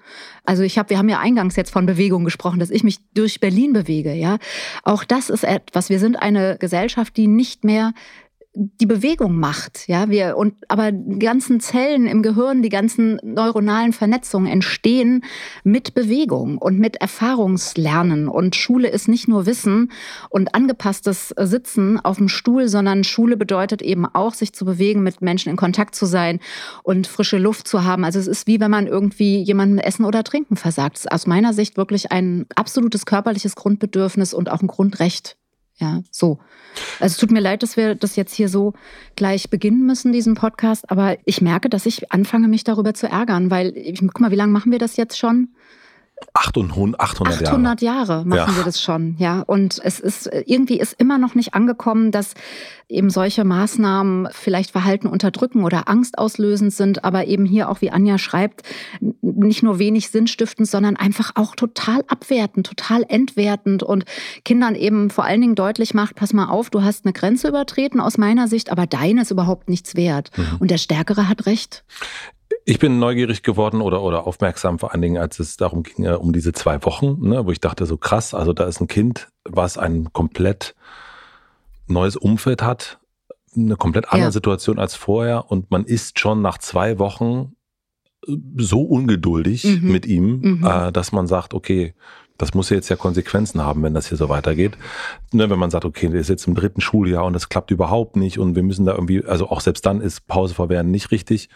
Also 0.45 0.63
ich 0.63 0.79
habe, 0.79 0.91
wir 0.91 0.99
haben 0.99 1.09
ja 1.09 1.19
eingangs 1.19 1.57
jetzt 1.57 1.71
von 1.71 1.85
Bewegung 1.87 2.25
gesprochen, 2.25 2.61
dass 2.61 2.71
ich 2.71 2.83
mich 2.83 2.99
durch 3.13 3.41
Berlin 3.41 3.73
bewege, 3.73 4.15
ja. 4.15 4.39
Auch 4.85 5.05
das 5.05 5.29
ist 5.29 5.45
etwas. 5.45 5.91
Wir 5.91 5.99
sind 5.99 6.17
eine 6.17 6.57
Gesellschaft, 6.59 7.17
die 7.17 7.27
nicht 7.27 7.65
mehr 7.65 7.93
die 8.55 8.87
Bewegung 8.87 9.37
macht, 9.37 9.89
ja, 9.89 10.11
wir 10.11 10.37
und 10.37 10.55
aber 10.69 10.93
die 10.93 11.19
ganzen 11.19 11.59
Zellen 11.61 12.07
im 12.07 12.23
Gehirn, 12.23 12.61
die 12.61 12.69
ganzen 12.69 13.19
neuronalen 13.23 13.95
Vernetzungen 13.95 14.47
entstehen 14.47 15.25
mit 15.65 15.95
Bewegung 15.95 16.59
und 16.59 16.79
mit 16.79 16.97
Erfahrungslernen 16.97 18.29
und 18.29 18.55
Schule 18.55 18.89
ist 18.89 19.09
nicht 19.09 19.27
nur 19.27 19.47
Wissen 19.47 19.91
und 20.29 20.55
angepasstes 20.55 21.35
Sitzen 21.39 21.99
auf 21.99 22.19
dem 22.19 22.29
Stuhl, 22.29 22.69
sondern 22.69 23.05
Schule 23.05 23.39
bedeutet 23.39 23.81
eben 23.81 24.05
auch 24.05 24.35
sich 24.35 24.53
zu 24.53 24.67
bewegen, 24.67 25.03
mit 25.03 25.23
Menschen 25.23 25.49
in 25.49 25.57
Kontakt 25.57 25.95
zu 25.95 26.05
sein 26.05 26.39
und 26.83 27.07
frische 27.07 27.39
Luft 27.39 27.67
zu 27.67 27.85
haben. 27.85 28.05
Also 28.05 28.19
es 28.19 28.27
ist 28.27 28.47
wie 28.47 28.61
wenn 28.61 28.71
man 28.71 28.87
irgendwie 28.87 29.43
jemandem 29.43 29.79
Essen 29.79 30.05
oder 30.05 30.25
Trinken 30.25 30.57
versagt. 30.57 30.99
Es 30.99 31.05
ist 31.05 31.13
aus 31.13 31.27
meiner 31.27 31.55
Sicht 31.55 31.79
wirklich 31.79 32.13
ein 32.13 32.45
absolutes 32.55 33.07
körperliches 33.07 33.55
Grundbedürfnis 33.55 34.35
und 34.35 34.51
auch 34.51 34.61
ein 34.61 34.67
Grundrecht 34.67 35.39
ja, 35.83 36.03
so. 36.11 36.39
Also 37.03 37.15
es 37.15 37.19
tut 37.19 37.33
mir 37.33 37.41
leid, 37.41 37.63
dass 37.63 37.77
wir 37.77 37.95
das 37.95 38.17
jetzt 38.17 38.35
hier 38.35 38.49
so 38.49 38.75
gleich 39.17 39.51
beginnen 39.51 39.85
müssen, 39.85 40.13
diesen 40.13 40.35
Podcast, 40.35 40.91
aber 40.91 41.17
ich 41.25 41.41
merke, 41.41 41.69
dass 41.69 41.85
ich 41.85 42.13
anfange, 42.13 42.49
mich 42.49 42.65
darüber 42.65 42.95
zu 42.95 43.09
ärgern, 43.09 43.51
weil, 43.51 43.77
ich, 43.77 44.01
guck 44.01 44.21
mal, 44.21 44.31
wie 44.31 44.37
lange 44.37 44.53
machen 44.53 44.71
wir 44.71 44.79
das 44.79 44.97
jetzt 44.97 45.19
schon? 45.19 45.49
800, 46.35 47.01
800 47.01 47.41
Jahre. 47.41 47.49
800 47.49 47.83
Jahre 47.83 48.25
machen 48.25 48.53
ja. 48.53 48.57
wir 48.57 48.65
das 48.65 48.81
schon, 48.81 49.17
ja. 49.19 49.41
Und 49.41 49.81
es 49.83 50.01
ist 50.01 50.31
irgendwie 50.47 50.79
ist 50.79 50.95
immer 50.99 51.19
noch 51.19 51.35
nicht 51.35 51.55
angekommen, 51.55 52.11
dass 52.11 52.35
eben 52.89 53.11
solche 53.11 53.45
Maßnahmen 53.45 54.29
vielleicht 54.33 54.71
Verhalten 54.71 55.07
unterdrücken 55.07 55.65
oder 55.65 55.89
Angst 55.89 56.19
auslösend 56.19 56.73
sind, 56.73 57.05
aber 57.05 57.27
eben 57.27 57.45
hier 57.47 57.69
auch, 57.69 57.81
wie 57.81 57.91
Anja 57.91 58.19
schreibt, 58.19 58.63
nicht 59.21 59.63
nur 59.63 59.79
wenig 59.79 60.11
sinnstiftend, 60.11 60.69
sondern 60.69 60.97
einfach 60.97 61.33
auch 61.35 61.57
total 61.57 62.05
abwertend, 62.09 62.67
total 62.67 63.05
entwertend 63.09 63.83
und 63.83 64.05
Kindern 64.45 64.75
eben 64.75 65.11
vor 65.11 65.25
allen 65.25 65.41
Dingen 65.41 65.55
deutlich 65.55 65.95
macht, 65.95 66.17
pass 66.17 66.33
mal 66.33 66.49
auf, 66.49 66.71
du 66.71 66.83
hast 66.83 67.05
eine 67.05 67.13
Grenze 67.13 67.49
übertreten 67.49 68.01
aus 68.01 68.19
meiner 68.19 68.47
Sicht, 68.49 68.71
aber 68.71 68.87
deine 68.87 69.23
ist 69.23 69.31
überhaupt 69.31 69.69
nichts 69.69 69.97
wert. 69.97 70.31
Mhm. 70.37 70.57
Und 70.61 70.71
der 70.71 70.79
Stärkere 70.79 71.29
hat 71.29 71.47
recht. 71.47 71.85
Ich 72.65 72.79
bin 72.79 72.99
neugierig 72.99 73.43
geworden 73.43 73.81
oder, 73.81 74.03
oder 74.03 74.27
aufmerksam 74.27 74.79
vor 74.79 74.93
allen 74.93 75.03
Dingen, 75.03 75.19
als 75.21 75.41
es 75.41 75.57
darum 75.57 75.83
ging, 75.83 76.07
um 76.07 76.33
diese 76.33 76.53
zwei 76.53 76.83
Wochen, 76.85 77.19
ne, 77.21 77.45
wo 77.45 77.51
ich 77.51 77.61
dachte, 77.61 77.87
so 77.87 77.97
krass, 77.97 78.35
also 78.35 78.53
da 78.53 78.65
ist 78.65 78.81
ein 78.81 78.87
Kind, 78.87 79.29
was 79.45 79.79
ein 79.79 80.13
komplett 80.13 80.75
neues 81.89 82.17
Umfeld 82.17 82.63
hat, 82.63 83.01
eine 83.57 83.77
komplett 83.77 84.07
andere 84.07 84.29
ja. 84.29 84.33
Situation 84.33 84.79
als 84.79 84.95
vorher 84.95 85.51
und 85.51 85.71
man 85.71 85.85
ist 85.85 86.21
schon 86.21 86.41
nach 86.41 86.59
zwei 86.59 86.99
Wochen 86.99 87.55
äh, 88.27 88.37
so 88.57 88.83
ungeduldig 88.83 89.65
mhm. 89.65 89.93
mit 89.93 90.07
ihm, 90.07 90.41
mhm. 90.41 90.67
äh, 90.67 90.93
dass 90.93 91.13
man 91.13 91.27
sagt, 91.27 91.55
okay, 91.55 91.95
Das 92.39 92.55
muss 92.55 92.71
ja 92.71 92.77
jetzt 92.77 92.89
ja 92.89 92.97
Konsequenzen 92.97 93.61
haben, 93.61 93.83
wenn 93.85 93.95
das 93.95 94.09
hier 94.09 94.17
so 94.19 94.29
weitergeht. 94.29 94.77
Ne, 95.33 95.49
wenn 95.49 95.59
man 95.59 95.71
sagt, 95.71 95.85
okay, 95.85 96.09
der 96.09 96.21
ist 96.21 96.29
jetzt 96.29 96.49
im 96.49 96.55
dritten 96.55 96.81
Schuljahr 96.81 97.25
und 97.25 97.35
das 97.35 97.49
klappt 97.49 97.71
überhaupt 97.71 98.17
nicht 98.17 98.39
und 98.39 98.57
wir 98.57 98.63
müssen 98.63 98.85
da 98.85 98.95
irgendwie, 98.95 99.25
also 99.25 99.49
auch 99.49 99.61
selbst 99.61 99.87
dann 99.87 100.01
ist 100.01 100.27
Pause 100.27 100.55
verwehren 100.55 100.91
nicht 100.91 101.11
richtig. 101.13 101.51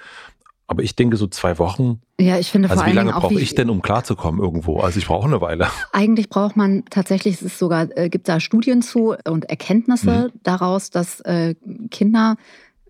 Aber 0.69 0.83
ich 0.83 0.97
denke, 0.97 1.17
so 1.17 1.27
zwei 1.29 1.59
Wochen. 1.59 2.01
Ja, 2.21 2.39
ich 2.39 2.51
finde 2.51 2.69
also 2.69 2.83
vor 2.83 2.91
wie 2.91 2.95
lange 2.95 3.13
brauche 3.13 3.41
ich 3.41 3.55
denn, 3.55 3.71
um 3.71 3.83
klarzukommen 3.83 4.41
irgendwo? 4.41 4.81
Also 4.81 4.99
ich 4.99 5.07
brauche 5.07 5.27
eine 5.27 5.41
Weile. 5.41 5.69
Eigentlich 5.93 6.29
braucht 6.29 6.57
man 6.57 6.85
tatsächlich, 6.91 7.37
es 7.37 7.43
ist 7.43 7.59
sogar, 7.59 7.89
äh, 7.97 8.09
gibt 8.09 8.29
da 8.29 8.41
Studien 8.41 8.83
zu 8.83 9.15
und 9.29 9.45
Erkenntnisse 9.45 10.33
daraus, 10.43 10.91
dass 10.91 11.21
äh, 11.21 11.55
Kinder 11.91 12.37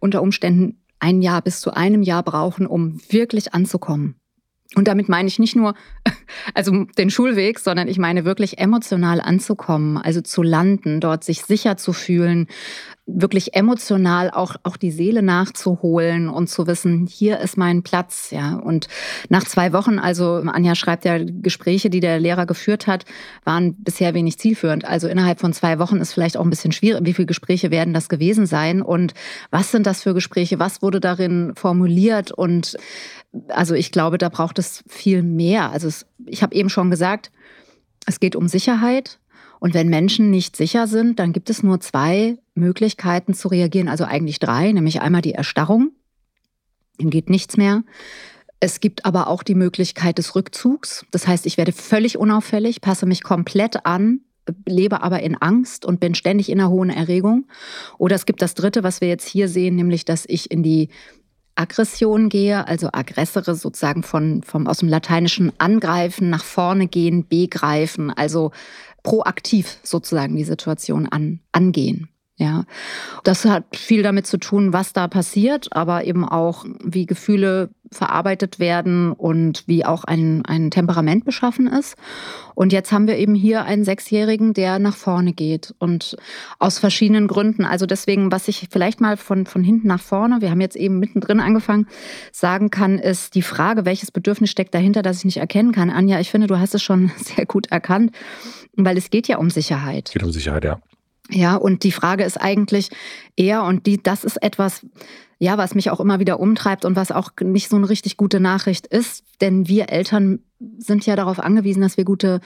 unter 0.00 0.22
Umständen 0.22 0.78
ein 0.98 1.20
Jahr 1.20 1.42
bis 1.42 1.60
zu 1.60 1.74
einem 1.74 2.02
Jahr 2.02 2.22
brauchen, 2.22 2.66
um 2.66 3.00
wirklich 3.10 3.52
anzukommen. 3.52 4.16
Und 4.74 4.88
damit 4.88 5.08
meine 5.08 5.28
ich 5.28 5.38
nicht 5.38 5.54
nur 5.56 5.74
also 6.54 6.84
den 6.98 7.10
Schulweg, 7.10 7.58
sondern 7.58 7.88
ich 7.88 7.98
meine 7.98 8.24
wirklich 8.24 8.58
emotional 8.58 9.20
anzukommen, 9.20 9.96
also 9.96 10.20
zu 10.20 10.42
landen, 10.42 11.00
dort 11.00 11.24
sich 11.24 11.42
sicher 11.42 11.76
zu 11.76 11.92
fühlen, 11.92 12.48
wirklich 13.06 13.54
emotional 13.54 14.30
auch, 14.32 14.56
auch 14.64 14.76
die 14.76 14.90
Seele 14.90 15.22
nachzuholen 15.22 16.28
und 16.28 16.48
zu 16.48 16.66
wissen, 16.66 17.06
hier 17.06 17.38
ist 17.38 17.56
mein 17.56 17.84
Platz, 17.84 18.32
ja. 18.32 18.56
Und 18.56 18.88
nach 19.28 19.44
zwei 19.44 19.72
Wochen, 19.72 20.00
also 20.00 20.42
Anja 20.44 20.74
schreibt 20.74 21.04
ja, 21.04 21.18
Gespräche, 21.22 21.88
die 21.88 22.00
der 22.00 22.18
Lehrer 22.18 22.46
geführt 22.46 22.88
hat, 22.88 23.04
waren 23.44 23.76
bisher 23.76 24.12
wenig 24.14 24.38
zielführend. 24.38 24.84
Also 24.84 25.06
innerhalb 25.06 25.38
von 25.38 25.52
zwei 25.52 25.78
Wochen 25.78 25.98
ist 25.98 26.14
vielleicht 26.14 26.36
auch 26.36 26.42
ein 26.42 26.50
bisschen 26.50 26.72
schwierig. 26.72 27.06
Wie 27.06 27.14
viele 27.14 27.26
Gespräche 27.26 27.70
werden 27.70 27.94
das 27.94 28.08
gewesen 28.08 28.46
sein? 28.46 28.82
Und 28.82 29.14
was 29.50 29.70
sind 29.70 29.86
das 29.86 30.02
für 30.02 30.12
Gespräche? 30.12 30.58
Was 30.58 30.82
wurde 30.82 30.98
darin 30.98 31.52
formuliert? 31.54 32.32
Und 32.32 32.76
also 33.48 33.74
ich 33.74 33.92
glaube, 33.92 34.18
da 34.18 34.28
braucht 34.28 34.58
es 34.58 34.84
viel 34.88 35.22
mehr. 35.22 35.70
Also 35.70 35.88
es, 35.88 36.06
ich 36.26 36.42
habe 36.42 36.54
eben 36.54 36.68
schon 36.68 36.90
gesagt, 36.90 37.30
es 38.06 38.20
geht 38.20 38.36
um 38.36 38.48
Sicherheit. 38.48 39.18
Und 39.58 39.74
wenn 39.74 39.88
Menschen 39.88 40.30
nicht 40.30 40.54
sicher 40.56 40.86
sind, 40.86 41.18
dann 41.18 41.32
gibt 41.32 41.50
es 41.50 41.62
nur 41.62 41.80
zwei 41.80 42.38
Möglichkeiten 42.54 43.34
zu 43.34 43.48
reagieren, 43.48 43.88
also 43.88 44.04
eigentlich 44.04 44.38
drei, 44.38 44.70
nämlich 44.72 45.00
einmal 45.00 45.22
die 45.22 45.32
Erstarrung, 45.32 45.92
dann 46.98 47.10
geht 47.10 47.30
nichts 47.30 47.56
mehr. 47.56 47.82
Es 48.60 48.80
gibt 48.80 49.04
aber 49.04 49.28
auch 49.28 49.42
die 49.42 49.54
Möglichkeit 49.54 50.18
des 50.18 50.34
Rückzugs. 50.34 51.04
Das 51.10 51.26
heißt, 51.26 51.46
ich 51.46 51.58
werde 51.58 51.72
völlig 51.72 52.16
unauffällig, 52.16 52.80
passe 52.80 53.06
mich 53.06 53.22
komplett 53.22 53.84
an, 53.84 54.20
lebe 54.66 55.02
aber 55.02 55.22
in 55.22 55.36
Angst 55.36 55.84
und 55.84 56.00
bin 56.00 56.14
ständig 56.14 56.48
in 56.48 56.60
einer 56.60 56.70
hohen 56.70 56.90
Erregung. 56.90 57.46
Oder 57.98 58.16
es 58.16 58.24
gibt 58.24 58.40
das 58.40 58.54
Dritte, 58.54 58.82
was 58.82 59.00
wir 59.00 59.08
jetzt 59.08 59.28
hier 59.28 59.48
sehen, 59.48 59.76
nämlich, 59.76 60.04
dass 60.04 60.24
ich 60.26 60.50
in 60.50 60.62
die 60.62 60.88
Aggression 61.56 62.28
gehe, 62.28 62.66
also 62.68 62.90
aggressere 62.92 63.54
sozusagen 63.54 64.02
von, 64.02 64.42
vom, 64.42 64.66
aus 64.66 64.78
dem 64.78 64.88
Lateinischen 64.88 65.52
angreifen, 65.58 66.30
nach 66.30 66.44
vorne 66.44 66.86
gehen, 66.86 67.26
begreifen, 67.26 68.10
also 68.10 68.52
proaktiv 69.02 69.78
sozusagen 69.82 70.36
die 70.36 70.44
Situation 70.44 71.06
an, 71.06 71.40
angehen. 71.52 72.08
Ja, 72.38 72.64
das 73.24 73.46
hat 73.46 73.64
viel 73.74 74.02
damit 74.02 74.26
zu 74.26 74.36
tun, 74.36 74.74
was 74.74 74.92
da 74.92 75.08
passiert, 75.08 75.68
aber 75.70 76.04
eben 76.04 76.28
auch, 76.28 76.66
wie 76.84 77.06
Gefühle 77.06 77.70
verarbeitet 77.90 78.58
werden 78.58 79.12
und 79.12 79.64
wie 79.66 79.86
auch 79.86 80.04
ein, 80.04 80.44
ein 80.44 80.70
Temperament 80.70 81.24
beschaffen 81.24 81.66
ist. 81.66 81.96
Und 82.54 82.74
jetzt 82.74 82.92
haben 82.92 83.06
wir 83.06 83.16
eben 83.16 83.34
hier 83.34 83.64
einen 83.64 83.84
Sechsjährigen, 83.84 84.52
der 84.52 84.78
nach 84.78 84.96
vorne 84.96 85.32
geht 85.32 85.74
und 85.78 86.16
aus 86.58 86.78
verschiedenen 86.78 87.26
Gründen. 87.26 87.64
Also 87.64 87.86
deswegen, 87.86 88.30
was 88.30 88.48
ich 88.48 88.68
vielleicht 88.70 89.00
mal 89.00 89.16
von, 89.16 89.46
von 89.46 89.64
hinten 89.64 89.88
nach 89.88 90.00
vorne, 90.00 90.42
wir 90.42 90.50
haben 90.50 90.60
jetzt 90.60 90.76
eben 90.76 90.98
mittendrin 90.98 91.40
angefangen, 91.40 91.86
sagen 92.32 92.70
kann, 92.70 92.98
ist 92.98 93.34
die 93.34 93.42
Frage, 93.42 93.86
welches 93.86 94.10
Bedürfnis 94.10 94.50
steckt 94.50 94.74
dahinter, 94.74 95.00
das 95.00 95.18
ich 95.18 95.24
nicht 95.24 95.38
erkennen 95.38 95.72
kann. 95.72 95.88
Anja, 95.88 96.20
ich 96.20 96.30
finde, 96.30 96.48
du 96.48 96.58
hast 96.58 96.74
es 96.74 96.82
schon 96.82 97.10
sehr 97.16 97.46
gut 97.46 97.68
erkannt, 97.68 98.14
weil 98.74 98.98
es 98.98 99.08
geht 99.08 99.28
ja 99.28 99.38
um 99.38 99.48
Sicherheit. 99.48 100.10
Geht 100.12 100.22
um 100.22 100.32
Sicherheit, 100.32 100.64
ja. 100.64 100.80
Ja, 101.30 101.56
und 101.56 101.82
die 101.82 101.92
Frage 101.92 102.24
ist 102.24 102.40
eigentlich 102.40 102.90
eher, 103.36 103.64
und 103.64 103.86
die, 103.86 104.02
das 104.02 104.24
ist 104.24 104.42
etwas, 104.42 104.86
ja, 105.38 105.58
was 105.58 105.74
mich 105.74 105.90
auch 105.90 106.00
immer 106.00 106.20
wieder 106.20 106.40
umtreibt 106.40 106.84
und 106.84 106.96
was 106.96 107.10
auch 107.10 107.30
nicht 107.42 107.68
so 107.68 107.76
eine 107.76 107.88
richtig 107.88 108.16
gute 108.16 108.40
Nachricht 108.40 108.86
ist, 108.86 109.24
denn 109.40 109.68
wir 109.68 109.90
Eltern 109.90 110.40
sind 110.78 111.04
ja 111.04 111.16
darauf 111.16 111.40
angewiesen, 111.40 111.82
dass 111.82 111.96
wir 111.96 112.04
gute 112.04 112.40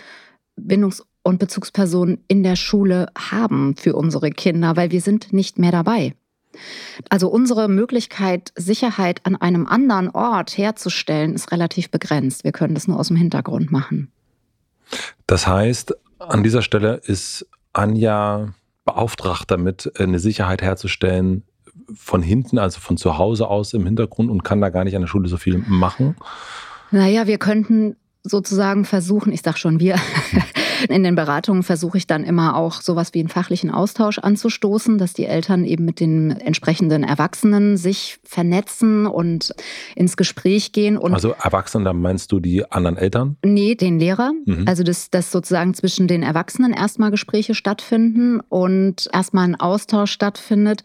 Bindungs- 0.57 1.05
und 1.23 1.39
Bezugspersonen 1.39 2.25
in 2.29 2.43
der 2.43 2.57
Schule 2.57 3.09
haben 3.17 3.77
für 3.77 3.95
unsere 3.95 4.31
Kinder, 4.31 4.77
weil 4.77 4.91
wir 4.91 5.01
sind 5.01 5.33
nicht 5.33 5.59
mehr 5.59 5.73
dabei. 5.73 6.15
Also 7.09 7.29
unsere 7.29 7.69
Möglichkeit, 7.69 8.53
Sicherheit 8.57 9.25
an 9.25 9.37
einem 9.37 9.67
anderen 9.67 10.11
Ort 10.11 10.57
herzustellen, 10.59 11.35
ist 11.35 11.53
relativ 11.53 11.91
begrenzt. 11.91 12.43
Wir 12.43 12.53
können 12.53 12.75
das 12.75 12.89
nur 12.89 12.99
aus 12.99 13.09
dem 13.09 13.17
Hintergrund 13.17 13.71
machen. 13.71 14.11
Das 15.27 15.47
heißt, 15.47 15.95
an 16.19 16.43
dieser 16.43 16.63
Stelle 16.63 17.01
ist 17.05 17.47
Anja 17.73 18.53
beauftragt 18.95 19.51
damit, 19.51 19.93
eine 19.99 20.19
Sicherheit 20.19 20.63
herzustellen 20.63 21.45
von 21.95 22.23
hinten, 22.23 22.59
also 22.59 22.81
von 22.81 22.97
zu 22.97 23.19
Hause 23.19 23.49
aus 23.49 23.73
im 23.73 23.85
Hintergrund 23.87 24.31
und 24.31 24.43
kann 24.43 24.61
da 24.61 24.71
gar 24.71 24.85
nicht 24.85 24.95
an 24.97 25.03
der 25.03 25.09
Schule 25.09 25.29
so 25.29 25.37
viel 25.37 25.59
machen. 25.59 26.17
Naja, 26.91 27.27
wir 27.27 27.39
könnten 27.39 27.97
sozusagen 28.23 28.85
versuchen, 28.85 29.33
ich 29.33 29.43
sag 29.43 29.59
schon 29.59 29.81
wir, 29.81 29.97
in 30.89 31.05
den 31.05 31.15
Beratungen 31.15 31.63
versuche 31.63 31.99
ich 31.99 32.07
dann 32.07 32.25
immer 32.25 32.57
auch 32.57 32.81
sowas 32.81 33.15
wie 33.15 33.21
einen 33.21 33.29
fachlichen 33.29 33.71
Austausch 33.71 34.19
anzustoßen, 34.19 34.99
dass 34.99 35.13
die 35.13 35.27
Eltern 35.27 35.65
eben 35.65 35.85
mit 35.85 36.01
den 36.01 36.31
entsprechenden 36.31 37.05
Erwachsenen 37.05 37.77
sich 37.77 38.19
vernetzen 38.25 39.07
und 39.07 39.55
ins 39.95 40.17
Gespräch 40.17 40.73
gehen. 40.73 40.97
Und 40.97 41.15
Also 41.15 41.35
Erwachsene, 41.43 41.85
da 41.85 41.93
meinst 41.93 42.33
du 42.33 42.41
die 42.41 42.71
anderen 42.71 42.97
Eltern? 42.97 43.37
Nee, 43.45 43.75
den 43.75 43.99
Lehrer. 43.99 44.33
Mhm. 44.47 44.65
Also, 44.67 44.83
dass, 44.83 45.11
dass 45.11 45.31
sozusagen 45.31 45.75
zwischen 45.75 46.09
den 46.09 46.23
Erwachsenen 46.23 46.73
erstmal 46.73 47.11
Gespräche 47.11 47.55
stattfinden 47.55 48.41
und 48.49 49.09
erstmal 49.13 49.45
ein 49.45 49.61
Austausch 49.61 50.13
stattfindet 50.13 50.83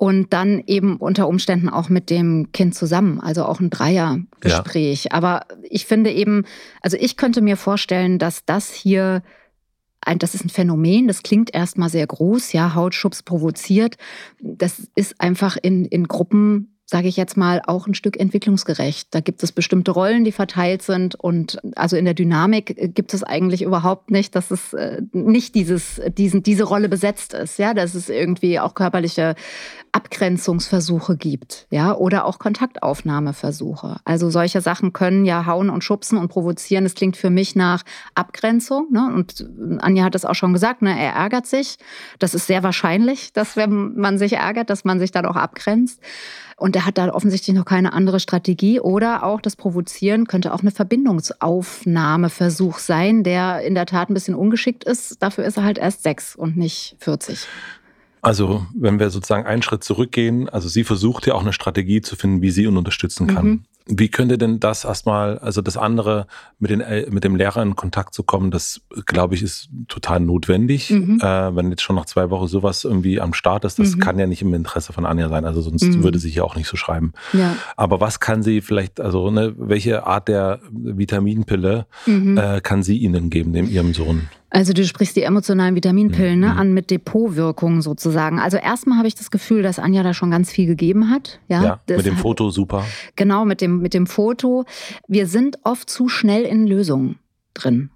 und 0.00 0.32
dann 0.32 0.62
eben 0.66 0.96
unter 0.96 1.28
Umständen 1.28 1.68
auch 1.68 1.90
mit 1.90 2.08
dem 2.08 2.52
Kind 2.52 2.74
zusammen, 2.74 3.20
also 3.20 3.44
auch 3.44 3.60
ein 3.60 3.68
Dreiergespräch. 3.68 5.12
Aber 5.12 5.42
ich 5.68 5.84
finde 5.84 6.10
eben, 6.10 6.46
also 6.80 6.96
ich 6.98 7.18
könnte 7.18 7.42
mir 7.42 7.58
vorstellen, 7.58 8.18
dass 8.18 8.46
das 8.46 8.72
hier 8.72 9.22
ein, 10.00 10.18
das 10.18 10.34
ist 10.34 10.42
ein 10.42 10.48
Phänomen, 10.48 11.06
das 11.06 11.22
klingt 11.22 11.52
erstmal 11.54 11.90
sehr 11.90 12.06
groß, 12.06 12.54
ja, 12.54 12.74
Hautschubs 12.74 13.22
provoziert. 13.22 13.98
Das 14.40 14.88
ist 14.94 15.20
einfach 15.20 15.58
in, 15.60 15.84
in 15.84 16.08
Gruppen, 16.08 16.79
sage 16.90 17.06
ich 17.06 17.16
jetzt 17.16 17.36
mal, 17.36 17.62
auch 17.64 17.86
ein 17.86 17.94
Stück 17.94 18.18
entwicklungsgerecht. 18.18 19.08
Da 19.12 19.20
gibt 19.20 19.44
es 19.44 19.52
bestimmte 19.52 19.92
Rollen, 19.92 20.24
die 20.24 20.32
verteilt 20.32 20.82
sind 20.82 21.14
und 21.14 21.56
also 21.76 21.96
in 21.96 22.04
der 22.04 22.14
Dynamik 22.14 22.76
äh, 22.76 22.88
gibt 22.88 23.14
es 23.14 23.22
eigentlich 23.22 23.62
überhaupt 23.62 24.10
nicht, 24.10 24.34
dass 24.34 24.50
es 24.50 24.72
äh, 24.72 25.00
nicht 25.12 25.54
dieses, 25.54 26.00
diesen, 26.18 26.42
diese 26.42 26.64
Rolle 26.64 26.88
besetzt 26.88 27.32
ist, 27.32 27.60
ja, 27.60 27.74
dass 27.74 27.94
es 27.94 28.08
irgendwie 28.08 28.58
auch 28.58 28.74
körperliche 28.74 29.36
Abgrenzungsversuche 29.92 31.16
gibt, 31.16 31.68
ja, 31.70 31.94
oder 31.94 32.24
auch 32.24 32.40
Kontaktaufnahmeversuche. 32.40 34.00
Also 34.04 34.28
solche 34.30 34.60
Sachen 34.60 34.92
können 34.92 35.24
ja 35.24 35.46
hauen 35.46 35.70
und 35.70 35.84
schubsen 35.84 36.18
und 36.18 36.28
provozieren. 36.28 36.82
Das 36.82 36.94
klingt 36.94 37.16
für 37.16 37.30
mich 37.30 37.54
nach 37.54 37.84
Abgrenzung. 38.16 38.88
Ne? 38.90 39.12
Und 39.14 39.48
Anja 39.78 40.04
hat 40.04 40.16
es 40.16 40.24
auch 40.24 40.34
schon 40.34 40.52
gesagt, 40.52 40.82
ne? 40.82 40.90
er 40.90 41.12
ärgert 41.12 41.46
sich. 41.46 41.76
Das 42.18 42.34
ist 42.34 42.48
sehr 42.48 42.64
wahrscheinlich, 42.64 43.32
dass 43.32 43.56
wenn 43.56 43.94
man 43.94 44.18
sich 44.18 44.32
ärgert, 44.32 44.70
dass 44.70 44.84
man 44.84 44.98
sich 44.98 45.12
dann 45.12 45.26
auch 45.26 45.36
abgrenzt. 45.36 46.00
Und 46.60 46.76
er 46.76 46.84
hat 46.84 46.98
da 46.98 47.10
offensichtlich 47.10 47.56
noch 47.56 47.64
keine 47.64 47.94
andere 47.94 48.20
Strategie. 48.20 48.80
Oder 48.80 49.24
auch 49.24 49.40
das 49.40 49.56
Provozieren 49.56 50.26
könnte 50.26 50.52
auch 50.52 50.60
eine 50.60 50.70
Verbindungsaufnahmeversuch 50.70 52.78
sein, 52.78 53.24
der 53.24 53.62
in 53.62 53.74
der 53.74 53.86
Tat 53.86 54.10
ein 54.10 54.14
bisschen 54.14 54.34
ungeschickt 54.34 54.84
ist. 54.84 55.22
Dafür 55.22 55.44
ist 55.44 55.56
er 55.56 55.64
halt 55.64 55.78
erst 55.78 56.02
sechs 56.02 56.36
und 56.36 56.58
nicht 56.58 56.96
40. 56.98 57.46
Also, 58.20 58.66
wenn 58.74 58.98
wir 58.98 59.08
sozusagen 59.08 59.46
einen 59.46 59.62
Schritt 59.62 59.82
zurückgehen, 59.82 60.50
also 60.50 60.68
sie 60.68 60.84
versucht 60.84 61.26
ja 61.26 61.32
auch 61.32 61.40
eine 61.40 61.54
Strategie 61.54 62.02
zu 62.02 62.14
finden, 62.14 62.42
wie 62.42 62.50
sie 62.50 62.64
ihn 62.64 62.76
unterstützen 62.76 63.26
kann. 63.26 63.46
Mhm. 63.46 63.62
Wie 63.92 64.08
könnte 64.08 64.38
denn 64.38 64.60
das 64.60 64.84
erstmal, 64.84 65.38
also 65.38 65.62
das 65.62 65.76
andere, 65.76 66.26
mit, 66.58 66.70
den, 66.70 66.82
mit 67.10 67.24
dem 67.24 67.34
Lehrer 67.34 67.60
in 67.62 67.74
Kontakt 67.74 68.14
zu 68.14 68.22
kommen, 68.22 68.50
das 68.50 68.80
glaube 69.06 69.34
ich 69.34 69.42
ist 69.42 69.68
total 69.88 70.20
notwendig. 70.20 70.90
Mhm. 70.90 71.18
Äh, 71.20 71.56
wenn 71.56 71.70
jetzt 71.70 71.82
schon 71.82 71.96
nach 71.96 72.06
zwei 72.06 72.30
Wochen 72.30 72.46
sowas 72.46 72.84
irgendwie 72.84 73.20
am 73.20 73.34
Start 73.34 73.64
ist, 73.64 73.78
das 73.78 73.96
Mhm. 73.96 74.00
kann 74.00 74.18
ja 74.18 74.26
nicht 74.26 74.42
im 74.42 74.54
Interesse 74.54 74.92
von 74.92 75.04
Anja 75.06 75.28
sein, 75.28 75.44
also 75.44 75.60
sonst 75.60 75.82
Mhm. 75.84 76.02
würde 76.04 76.18
sie 76.18 76.30
hier 76.30 76.44
auch 76.44 76.54
nicht 76.56 76.68
so 76.68 76.76
schreiben. 76.76 77.12
Ja. 77.32 77.56
Aber 77.76 78.00
was 78.00 78.20
kann 78.20 78.42
sie 78.42 78.60
vielleicht, 78.60 79.00
also 79.00 79.30
ne, 79.30 79.54
welche 79.58 80.06
Art 80.06 80.28
der 80.28 80.60
Vitaminpille 80.70 81.86
Mhm. 82.06 82.36
äh, 82.38 82.60
kann 82.60 82.82
sie 82.82 82.98
ihnen 82.98 83.30
geben, 83.30 83.52
dem 83.52 83.68
ihrem 83.68 83.94
Sohn? 83.94 84.28
Also 84.52 84.72
du 84.72 84.84
sprichst 84.84 85.14
die 85.14 85.22
emotionalen 85.22 85.76
Vitaminpillen 85.76 86.40
ne, 86.40 86.48
Mhm. 86.48 86.58
an 86.58 86.74
mit 86.74 86.90
Depotwirkung 86.90 87.82
sozusagen. 87.82 88.40
Also 88.40 88.56
erstmal 88.56 88.98
habe 88.98 89.06
ich 89.06 89.14
das 89.14 89.30
Gefühl, 89.30 89.62
dass 89.62 89.78
Anja 89.78 90.02
da 90.02 90.12
schon 90.12 90.32
ganz 90.32 90.50
viel 90.50 90.66
gegeben 90.66 91.08
hat. 91.08 91.38
Ja, 91.46 91.62
Ja, 91.62 91.80
mit 91.96 92.04
dem 92.04 92.14
hat- 92.16 92.20
Foto 92.22 92.50
super. 92.50 92.84
Genau, 93.14 93.44
mit 93.44 93.60
dem, 93.60 93.79
mit 93.80 93.94
dem 93.94 94.06
Foto. 94.06 94.64
Wir 95.08 95.26
sind 95.26 95.58
oft 95.64 95.90
zu 95.90 96.08
schnell 96.08 96.44
in 96.44 96.66
Lösungen 96.66 97.18
drin. 97.54 97.90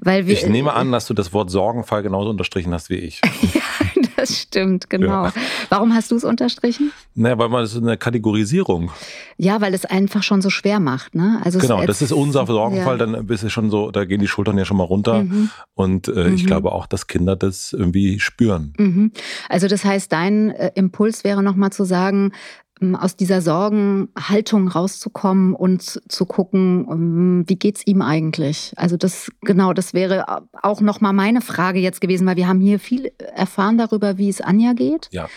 Weil 0.00 0.26
wir, 0.26 0.34
Ich 0.34 0.46
nehme 0.46 0.74
an, 0.74 0.92
dass 0.92 1.06
du 1.06 1.14
das 1.14 1.32
Wort 1.32 1.50
Sorgenfall 1.50 2.02
genauso 2.02 2.30
unterstrichen 2.30 2.72
hast 2.72 2.90
wie 2.90 2.96
ich. 2.96 3.20
ja, 3.54 3.62
das 4.16 4.38
stimmt, 4.38 4.90
genau. 4.90 5.24
Ja. 5.24 5.32
Warum 5.68 5.94
hast 5.94 6.10
du 6.10 6.16
es 6.16 6.24
unterstrichen? 6.24 6.92
Naja, 7.14 7.38
weil 7.38 7.48
man 7.48 7.62
das 7.62 7.72
ist 7.72 7.82
eine 7.82 7.96
Kategorisierung. 7.96 8.90
Ja, 9.36 9.60
weil 9.60 9.74
es 9.74 9.84
einfach 9.84 10.22
schon 10.22 10.42
so 10.42 10.50
schwer 10.50 10.78
macht. 10.78 11.14
Ne? 11.14 11.40
Also 11.42 11.58
genau, 11.58 11.84
das 11.84 12.02
ist 12.02 12.12
unser 12.12 12.46
Sorgenfall, 12.46 12.98
ja. 12.98 13.06
dann 13.06 13.26
bist 13.26 13.42
du 13.42 13.50
schon 13.50 13.70
so, 13.70 13.90
da 13.90 14.04
gehen 14.04 14.20
die 14.20 14.28
Schultern 14.28 14.58
ja 14.58 14.64
schon 14.64 14.76
mal 14.76 14.84
runter. 14.84 15.24
Mhm. 15.24 15.50
Und 15.74 16.08
äh, 16.08 16.28
mhm. 16.28 16.34
ich 16.34 16.46
glaube 16.46 16.72
auch, 16.72 16.86
dass 16.86 17.06
Kinder 17.06 17.34
das 17.34 17.72
irgendwie 17.72 18.20
spüren. 18.20 18.74
Mhm. 18.78 19.12
Also 19.48 19.68
das 19.68 19.84
heißt, 19.84 20.12
dein 20.12 20.50
äh, 20.50 20.70
Impuls 20.74 21.24
wäre 21.24 21.42
nochmal 21.42 21.70
zu 21.70 21.84
sagen, 21.84 22.32
aus 22.94 23.16
dieser 23.16 23.40
Sorgenhaltung 23.40 24.68
rauszukommen 24.68 25.54
und 25.54 25.82
zu 25.82 26.26
gucken, 26.26 26.86
ähm, 26.90 27.44
wie 27.46 27.56
geht's 27.56 27.86
ihm 27.86 28.02
eigentlich? 28.02 28.72
Also 28.76 28.96
das 28.96 29.30
genau, 29.42 29.72
das 29.72 29.94
wäre 29.94 30.42
auch 30.62 30.80
noch 30.80 31.00
mal 31.00 31.12
meine 31.12 31.40
Frage 31.40 31.78
jetzt 31.80 32.00
gewesen, 32.00 32.26
weil 32.26 32.36
wir 32.36 32.48
haben 32.48 32.60
hier 32.60 32.78
viel 32.78 33.12
erfahren 33.34 33.78
darüber, 33.78 34.18
wie 34.18 34.28
es 34.28 34.40
Anja 34.40 34.72
geht. 34.72 35.08
Ja. 35.10 35.28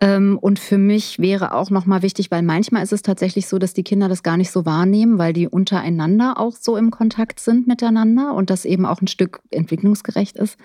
Ähm, 0.00 0.38
und 0.40 0.58
für 0.58 0.78
mich 0.78 1.18
wäre 1.18 1.52
auch 1.52 1.70
noch 1.70 1.86
mal 1.86 2.02
wichtig, 2.02 2.30
weil 2.30 2.42
manchmal 2.42 2.82
ist 2.82 2.92
es 2.92 3.02
tatsächlich 3.02 3.48
so, 3.48 3.58
dass 3.58 3.74
die 3.74 3.82
Kinder 3.82 4.08
das 4.08 4.22
gar 4.22 4.36
nicht 4.36 4.50
so 4.50 4.64
wahrnehmen, 4.64 5.18
weil 5.18 5.32
die 5.32 5.48
untereinander 5.48 6.38
auch 6.38 6.54
so 6.56 6.76
im 6.76 6.90
Kontakt 6.90 7.40
sind 7.40 7.66
miteinander 7.66 8.34
und 8.34 8.50
das 8.50 8.64
eben 8.64 8.86
auch 8.86 9.00
ein 9.00 9.08
Stück 9.08 9.40
entwicklungsgerecht 9.50 10.36
ist. 10.36 10.56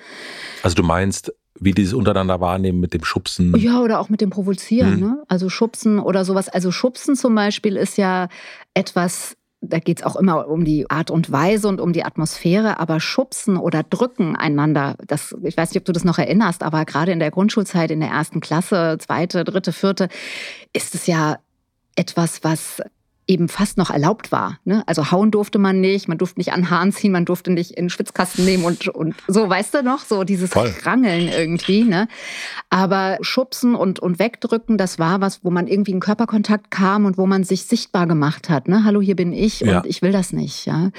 Also 0.61 0.75
du 0.75 0.83
meinst, 0.83 1.33
wie 1.59 1.71
die 1.71 1.83
es 1.83 1.93
untereinander 1.93 2.41
wahrnehmen 2.41 2.79
mit 2.79 2.93
dem 2.93 3.03
Schubsen. 3.03 3.55
Ja, 3.57 3.81
oder 3.81 3.99
auch 3.99 4.09
mit 4.09 4.21
dem 4.21 4.29
Provozieren. 4.29 4.95
Mhm. 4.95 4.99
Ne? 4.99 5.23
Also 5.27 5.49
Schubsen 5.49 5.99
oder 5.99 6.25
sowas. 6.25 6.49
Also 6.49 6.71
Schubsen 6.71 7.15
zum 7.15 7.35
Beispiel 7.35 7.77
ist 7.77 7.97
ja 7.97 8.27
etwas, 8.73 9.37
da 9.61 9.79
geht 9.79 9.99
es 9.99 10.05
auch 10.05 10.15
immer 10.15 10.47
um 10.47 10.65
die 10.65 10.89
Art 10.89 11.11
und 11.11 11.31
Weise 11.31 11.67
und 11.67 11.79
um 11.79 11.93
die 11.93 12.03
Atmosphäre, 12.03 12.79
aber 12.79 12.99
Schubsen 12.99 13.57
oder 13.57 13.83
Drücken 13.83 14.35
einander, 14.35 14.95
das, 15.07 15.35
ich 15.43 15.55
weiß 15.55 15.69
nicht, 15.69 15.79
ob 15.79 15.85
du 15.85 15.93
das 15.93 16.03
noch 16.03 16.17
erinnerst, 16.17 16.63
aber 16.63 16.85
gerade 16.85 17.11
in 17.11 17.19
der 17.19 17.31
Grundschulzeit, 17.31 17.91
in 17.91 17.99
der 17.99 18.09
ersten 18.09 18.39
Klasse, 18.39 18.97
zweite, 18.99 19.43
dritte, 19.43 19.71
vierte, 19.71 20.09
ist 20.73 20.95
es 20.95 21.07
ja 21.07 21.37
etwas, 21.95 22.43
was 22.43 22.81
eben 23.27 23.47
fast 23.47 23.77
noch 23.77 23.89
erlaubt 23.89 24.31
war. 24.31 24.59
Ne? 24.65 24.83
Also 24.85 25.11
hauen 25.11 25.31
durfte 25.31 25.57
man 25.57 25.79
nicht, 25.79 26.07
man 26.07 26.17
durfte 26.17 26.39
nicht 26.39 26.51
an 26.51 26.69
Haaren 26.69 26.91
ziehen, 26.91 27.11
man 27.11 27.25
durfte 27.25 27.51
nicht 27.51 27.71
in 27.71 27.85
den 27.85 27.89
Schwitzkasten 27.89 28.43
nehmen 28.43 28.65
und, 28.65 28.89
und 28.89 29.15
so, 29.27 29.49
weißt 29.49 29.75
du 29.75 29.83
noch, 29.83 29.99
so 29.99 30.23
dieses 30.23 30.51
Voll. 30.51 30.73
Rangeln 30.83 31.29
irgendwie. 31.29 31.83
Ne? 31.83 32.07
Aber 32.69 33.17
schubsen 33.21 33.75
und, 33.75 33.99
und 33.99 34.19
wegdrücken, 34.19 34.77
das 34.77 34.99
war 34.99 35.21
was, 35.21 35.43
wo 35.43 35.51
man 35.51 35.67
irgendwie 35.67 35.91
in 35.91 35.99
Körperkontakt 36.01 36.69
kam 36.69 37.05
und 37.05 37.17
wo 37.17 37.25
man 37.25 37.43
sich 37.43 37.63
sichtbar 37.63 38.07
gemacht 38.07 38.49
hat. 38.49 38.67
Ne? 38.67 38.83
Hallo, 38.83 39.01
hier 39.01 39.15
bin 39.15 39.31
ich 39.31 39.61
und 39.61 39.69
ja. 39.69 39.83
ich 39.85 40.01
will 40.01 40.11
das 40.11 40.33
nicht. 40.33 40.65
Ja? 40.65 40.91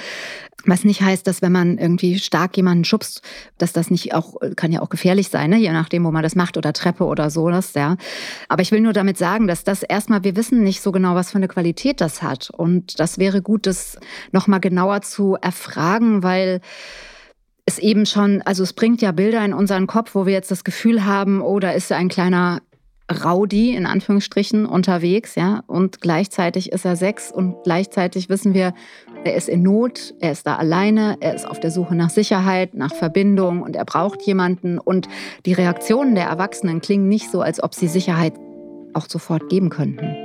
Was 0.67 0.85
nicht 0.85 1.03
heißt, 1.03 1.27
dass 1.27 1.43
wenn 1.43 1.53
man 1.53 1.77
irgendwie 1.77 2.19
stark 2.19 2.57
jemanden 2.57 2.85
schubst, 2.85 3.21
dass 3.59 3.73
das 3.73 3.91
nicht 3.91 4.15
auch, 4.15 4.37
kann 4.57 4.73
ja 4.73 4.81
auch 4.81 4.89
gefährlich 4.89 5.29
sein, 5.29 5.51
ne? 5.51 5.59
je 5.59 5.73
nachdem, 5.73 6.05
wo 6.05 6.11
man 6.11 6.23
das 6.23 6.37
macht 6.37 6.57
oder 6.57 6.73
Treppe 6.73 7.05
oder 7.05 7.29
so. 7.29 7.51
Das, 7.51 7.75
ja. 7.75 7.97
Aber 8.49 8.63
ich 8.63 8.73
will 8.73 8.81
nur 8.81 8.95
damit 8.95 9.19
sagen, 9.19 9.47
dass 9.47 9.65
das 9.65 9.83
erstmal, 9.83 10.25
wir 10.25 10.37
wissen 10.37 10.63
nicht 10.63 10.81
so 10.81 10.91
genau, 10.91 11.15
was 11.15 11.33
für 11.33 11.37
eine 11.37 11.49
Qualität 11.49 12.01
das 12.01 12.14
hat. 12.23 12.51
Und 12.51 12.99
das 13.01 13.19
wäre 13.19 13.43
gut, 13.43 13.67
das 13.67 13.99
nochmal 14.33 14.61
genauer 14.61 15.03
zu 15.03 15.37
erfragen, 15.41 16.23
weil 16.23 16.61
es 17.67 17.79
eben 17.79 18.07
schon, 18.07 18.43
also 18.43 18.63
es 18.63 18.73
bringt 18.73 19.01
ja 19.01 19.13
Bilder 19.13 19.45
in 19.45 19.55
unseren 19.55 19.87
Kopf, 19.87 20.15
wo 20.15 20.27
wir 20.27 20.33
jetzt 20.33 20.51
das 20.51 20.65
Gefühl 20.65 21.05
haben, 21.05 21.41
oh, 21.41 21.59
da 21.61 21.71
ist 21.71 21.91
ein 21.93 22.09
kleiner 22.09 22.61
Rowdy 23.13 23.75
in 23.75 23.85
Anführungsstrichen 23.85 24.65
unterwegs, 24.65 25.35
ja, 25.35 25.63
und 25.67 26.01
gleichzeitig 26.01 26.73
ist 26.73 26.87
er 26.87 26.97
sechs 26.97 27.31
und 27.31 27.63
gleichzeitig 27.63 28.31
wissen 28.31 28.55
wir, 28.55 28.73
er 29.25 29.35
ist 29.35 29.49
in 29.49 29.63
Not, 29.63 30.15
er 30.21 30.33
ist 30.33 30.47
da 30.47 30.57
alleine, 30.57 31.17
er 31.21 31.35
ist 31.35 31.47
auf 31.47 31.61
der 31.61 31.71
Suche 31.71 31.95
nach 31.95 32.11
Sicherheit, 32.11 32.75
nach 32.75 32.95
Verbindung 32.95 33.63
und 33.63 33.77
er 33.77 33.85
braucht 33.85 34.23
jemanden 34.23 34.79
und 34.79 35.09
die 35.45 35.53
Reaktionen 35.53 36.15
der 36.15 36.27
Erwachsenen 36.27 36.81
klingen 36.81 37.09
nicht 37.09 37.31
so, 37.31 37.43
als 37.43 37.63
ob 37.63 37.75
sie 37.75 37.89
Sicherheit 37.89 38.35
auch 38.95 39.07
sofort 39.09 39.49
geben 39.51 39.69
könnten. 39.69 40.24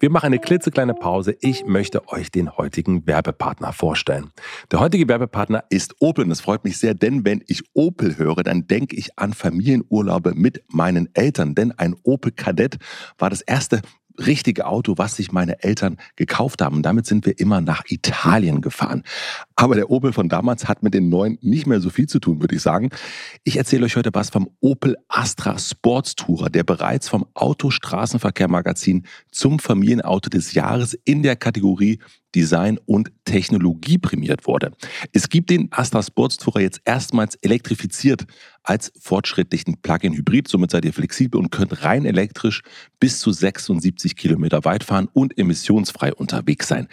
Wir 0.00 0.08
machen 0.08 0.28
eine 0.28 0.38
klitzekleine 0.38 0.94
Pause. 0.94 1.36
Ich 1.40 1.66
möchte 1.66 2.08
euch 2.08 2.30
den 2.30 2.56
heutigen 2.56 3.06
Werbepartner 3.06 3.74
vorstellen. 3.74 4.30
Der 4.72 4.80
heutige 4.80 5.06
Werbepartner 5.06 5.64
ist 5.68 5.94
Opel 6.00 6.24
und 6.24 6.30
es 6.30 6.40
freut 6.40 6.64
mich 6.64 6.78
sehr, 6.78 6.94
denn 6.94 7.26
wenn 7.26 7.44
ich 7.46 7.64
Opel 7.74 8.16
höre, 8.16 8.42
dann 8.42 8.66
denke 8.66 8.96
ich 8.96 9.18
an 9.18 9.34
Familienurlaube 9.34 10.32
mit 10.34 10.64
meinen 10.68 11.10
Eltern, 11.12 11.54
denn 11.54 11.72
ein 11.72 11.96
Opel 12.02 12.32
Kadett 12.32 12.78
war 13.18 13.28
das 13.28 13.42
erste 13.42 13.82
richtige 14.26 14.66
Auto, 14.66 14.94
was 14.96 15.16
sich 15.16 15.32
meine 15.32 15.62
Eltern 15.62 15.96
gekauft 16.16 16.62
haben. 16.62 16.76
Und 16.76 16.82
damit 16.82 17.06
sind 17.06 17.26
wir 17.26 17.38
immer 17.38 17.60
nach 17.60 17.84
Italien 17.88 18.60
gefahren. 18.60 19.02
Aber 19.56 19.74
der 19.74 19.90
Opel 19.90 20.12
von 20.12 20.28
damals 20.28 20.68
hat 20.68 20.82
mit 20.82 20.94
den 20.94 21.08
neuen 21.08 21.38
nicht 21.42 21.66
mehr 21.66 21.80
so 21.80 21.90
viel 21.90 22.08
zu 22.08 22.18
tun, 22.18 22.40
würde 22.40 22.54
ich 22.54 22.62
sagen. 22.62 22.90
Ich 23.44 23.56
erzähle 23.56 23.84
euch 23.84 23.96
heute 23.96 24.10
was 24.12 24.30
vom 24.30 24.50
Opel 24.60 24.96
Astra 25.08 25.58
Sports 25.58 26.14
Tourer, 26.16 26.50
der 26.50 26.64
bereits 26.64 27.08
vom 27.08 27.26
Autostraßenverkehr 27.34 28.48
Magazin 28.48 29.06
zum 29.30 29.58
Familienauto 29.58 30.30
des 30.30 30.54
Jahres 30.54 30.94
in 31.04 31.22
der 31.22 31.36
Kategorie 31.36 31.98
Design 32.34 32.78
und 32.86 33.10
Technologie 33.24 33.98
prämiert 33.98 34.46
wurde. 34.46 34.72
Es 35.12 35.28
gibt 35.28 35.50
den 35.50 35.68
Astra 35.72 36.02
Sports 36.02 36.36
Tourer 36.36 36.60
jetzt 36.60 36.80
erstmals 36.84 37.36
elektrifiziert 37.36 38.26
als 38.62 38.92
fortschrittlichen 39.00 39.78
Plug-in-Hybrid. 39.80 40.46
Somit 40.48 40.70
seid 40.70 40.84
ihr 40.84 40.92
flexibel 40.92 41.40
und 41.40 41.50
könnt 41.50 41.82
rein 41.82 42.04
elektrisch 42.04 42.62
bis 42.98 43.18
zu 43.18 43.32
76 43.32 44.16
Kilometer 44.16 44.64
weit 44.64 44.84
fahren 44.84 45.08
und 45.12 45.38
emissionsfrei 45.38 46.12
unterwegs 46.12 46.68
sein. 46.68 46.86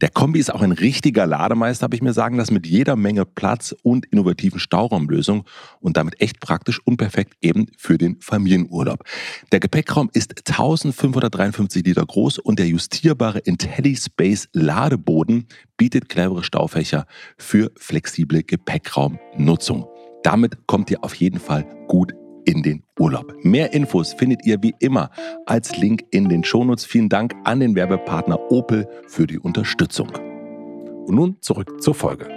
Der 0.00 0.10
Kombi 0.10 0.38
ist 0.38 0.52
auch 0.52 0.60
ein 0.60 0.72
richtiger 0.72 1.26
Lademeister, 1.26 1.84
habe 1.84 1.96
ich 1.96 2.02
mir 2.02 2.12
sagen 2.12 2.36
lassen, 2.36 2.54
mit 2.54 2.66
jeder 2.66 2.96
Menge 2.96 3.24
Platz 3.24 3.74
und 3.82 4.06
innovativen 4.06 4.60
Stauraumlösungen 4.60 5.44
und 5.80 5.96
damit 5.96 6.20
echt 6.20 6.40
praktisch 6.40 6.80
und 6.84 6.98
perfekt 6.98 7.34
eben 7.40 7.66
für 7.78 7.96
den 7.96 8.20
Familienurlaub. 8.20 9.04
Der 9.50 9.60
Gepäckraum 9.60 10.10
ist 10.12 10.34
1553 10.46 11.84
Liter 11.84 12.04
groß 12.04 12.38
und 12.38 12.58
der 12.58 12.68
justierbare 12.68 13.38
IntelliSpace 13.38 14.48
Ladeboden 14.84 15.46
bietet 15.78 16.10
clevere 16.10 16.44
Staufächer 16.44 17.06
für 17.38 17.72
flexible 17.76 18.42
Gepäckraumnutzung. 18.42 19.86
Damit 20.22 20.66
kommt 20.66 20.90
ihr 20.90 21.02
auf 21.02 21.14
jeden 21.14 21.40
Fall 21.40 21.64
gut 21.88 22.12
in 22.44 22.62
den 22.62 22.82
Urlaub. 22.98 23.34
Mehr 23.42 23.72
Infos 23.72 24.12
findet 24.12 24.44
ihr 24.44 24.62
wie 24.62 24.74
immer 24.80 25.10
als 25.46 25.78
Link 25.78 26.04
in 26.10 26.28
den 26.28 26.44
Shownotes. 26.44 26.84
Vielen 26.84 27.08
Dank 27.08 27.34
an 27.44 27.60
den 27.60 27.74
Werbepartner 27.74 28.38
Opel 28.50 28.86
für 29.08 29.26
die 29.26 29.38
Unterstützung. 29.38 30.10
Und 30.10 31.14
nun 31.14 31.36
zurück 31.40 31.82
zur 31.82 31.94
Folge. 31.94 32.28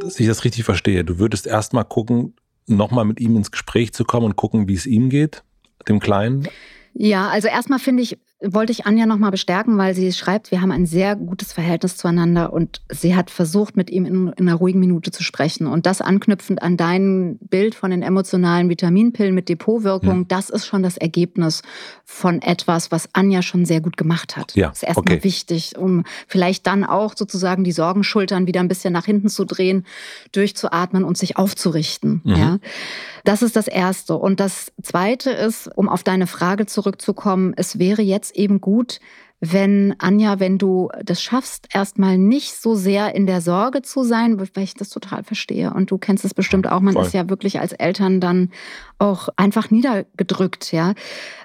Dass 0.00 0.18
ich 0.18 0.26
das 0.26 0.44
richtig 0.44 0.64
verstehe, 0.64 1.04
du 1.04 1.18
würdest 1.18 1.46
erstmal 1.46 1.84
gucken, 1.84 2.34
nochmal 2.66 3.04
mit 3.04 3.20
ihm 3.20 3.36
ins 3.36 3.50
Gespräch 3.50 3.92
zu 3.92 4.04
kommen 4.04 4.24
und 4.24 4.36
gucken, 4.36 4.66
wie 4.66 4.74
es 4.74 4.86
ihm 4.86 5.10
geht, 5.10 5.44
dem 5.86 6.00
Kleinen. 6.00 6.48
Ja, 6.94 7.28
also 7.28 7.48
erstmal 7.48 7.78
finde 7.78 8.02
ich, 8.02 8.18
wollte 8.44 8.72
ich 8.72 8.86
Anja 8.86 9.06
nochmal 9.06 9.30
bestärken, 9.30 9.78
weil 9.78 9.94
sie 9.94 10.12
schreibt, 10.12 10.50
wir 10.50 10.60
haben 10.60 10.72
ein 10.72 10.86
sehr 10.86 11.16
gutes 11.16 11.52
Verhältnis 11.52 11.96
zueinander 11.96 12.52
und 12.52 12.80
sie 12.88 13.14
hat 13.14 13.30
versucht, 13.30 13.76
mit 13.76 13.90
ihm 13.90 14.04
in, 14.04 14.28
in, 14.28 14.48
einer 14.48 14.54
ruhigen 14.56 14.80
Minute 14.80 15.10
zu 15.10 15.22
sprechen. 15.22 15.66
Und 15.66 15.86
das 15.86 16.00
anknüpfend 16.00 16.62
an 16.62 16.76
dein 16.76 17.38
Bild 17.38 17.74
von 17.74 17.90
den 17.90 18.02
emotionalen 18.02 18.68
Vitaminpillen 18.68 19.34
mit 19.34 19.48
Depotwirkung, 19.48 20.20
ja. 20.20 20.24
das 20.28 20.50
ist 20.50 20.66
schon 20.66 20.82
das 20.82 20.96
Ergebnis 20.96 21.62
von 22.04 22.42
etwas, 22.42 22.90
was 22.90 23.08
Anja 23.12 23.42
schon 23.42 23.64
sehr 23.64 23.80
gut 23.80 23.96
gemacht 23.96 24.36
hat. 24.36 24.54
Ja, 24.54 24.68
das 24.68 24.78
ist 24.78 24.88
erstmal 24.88 25.16
okay. 25.16 25.24
wichtig, 25.24 25.78
um 25.78 26.04
vielleicht 26.26 26.66
dann 26.66 26.84
auch 26.84 27.14
sozusagen 27.16 27.64
die 27.64 27.72
Sorgenschultern 27.72 28.46
wieder 28.46 28.60
ein 28.60 28.68
bisschen 28.68 28.92
nach 28.92 29.06
hinten 29.06 29.28
zu 29.28 29.44
drehen, 29.44 29.86
durchzuatmen 30.32 31.04
und 31.04 31.16
sich 31.16 31.36
aufzurichten. 31.36 32.22
Mhm. 32.24 32.36
Ja. 32.36 32.58
Das 33.24 33.42
ist 33.42 33.54
das 33.54 33.68
Erste. 33.68 34.16
Und 34.16 34.40
das 34.40 34.72
Zweite 34.82 35.30
ist, 35.30 35.70
um 35.76 35.88
auf 35.88 36.02
deine 36.02 36.26
Frage 36.26 36.66
zurückzukommen, 36.66 37.54
es 37.56 37.78
wäre 37.78 38.02
jetzt 38.02 38.31
eben 38.34 38.60
gut, 38.60 39.00
wenn, 39.44 39.96
Anja, 39.98 40.38
wenn 40.38 40.56
du 40.56 40.88
das 41.04 41.20
schaffst, 41.20 41.66
erstmal 41.74 42.16
nicht 42.16 42.54
so 42.54 42.76
sehr 42.76 43.16
in 43.16 43.26
der 43.26 43.40
Sorge 43.40 43.82
zu 43.82 44.04
sein, 44.04 44.38
weil 44.38 44.62
ich 44.62 44.74
das 44.74 44.88
total 44.88 45.24
verstehe. 45.24 45.74
Und 45.74 45.90
du 45.90 45.98
kennst 45.98 46.24
es 46.24 46.32
bestimmt 46.32 46.70
auch, 46.70 46.78
man 46.78 46.94
Voll. 46.94 47.04
ist 47.04 47.12
ja 47.12 47.28
wirklich 47.28 47.58
als 47.58 47.72
Eltern 47.72 48.20
dann 48.20 48.52
auch 48.98 49.30
einfach 49.36 49.70
niedergedrückt, 49.70 50.70
ja. 50.70 50.94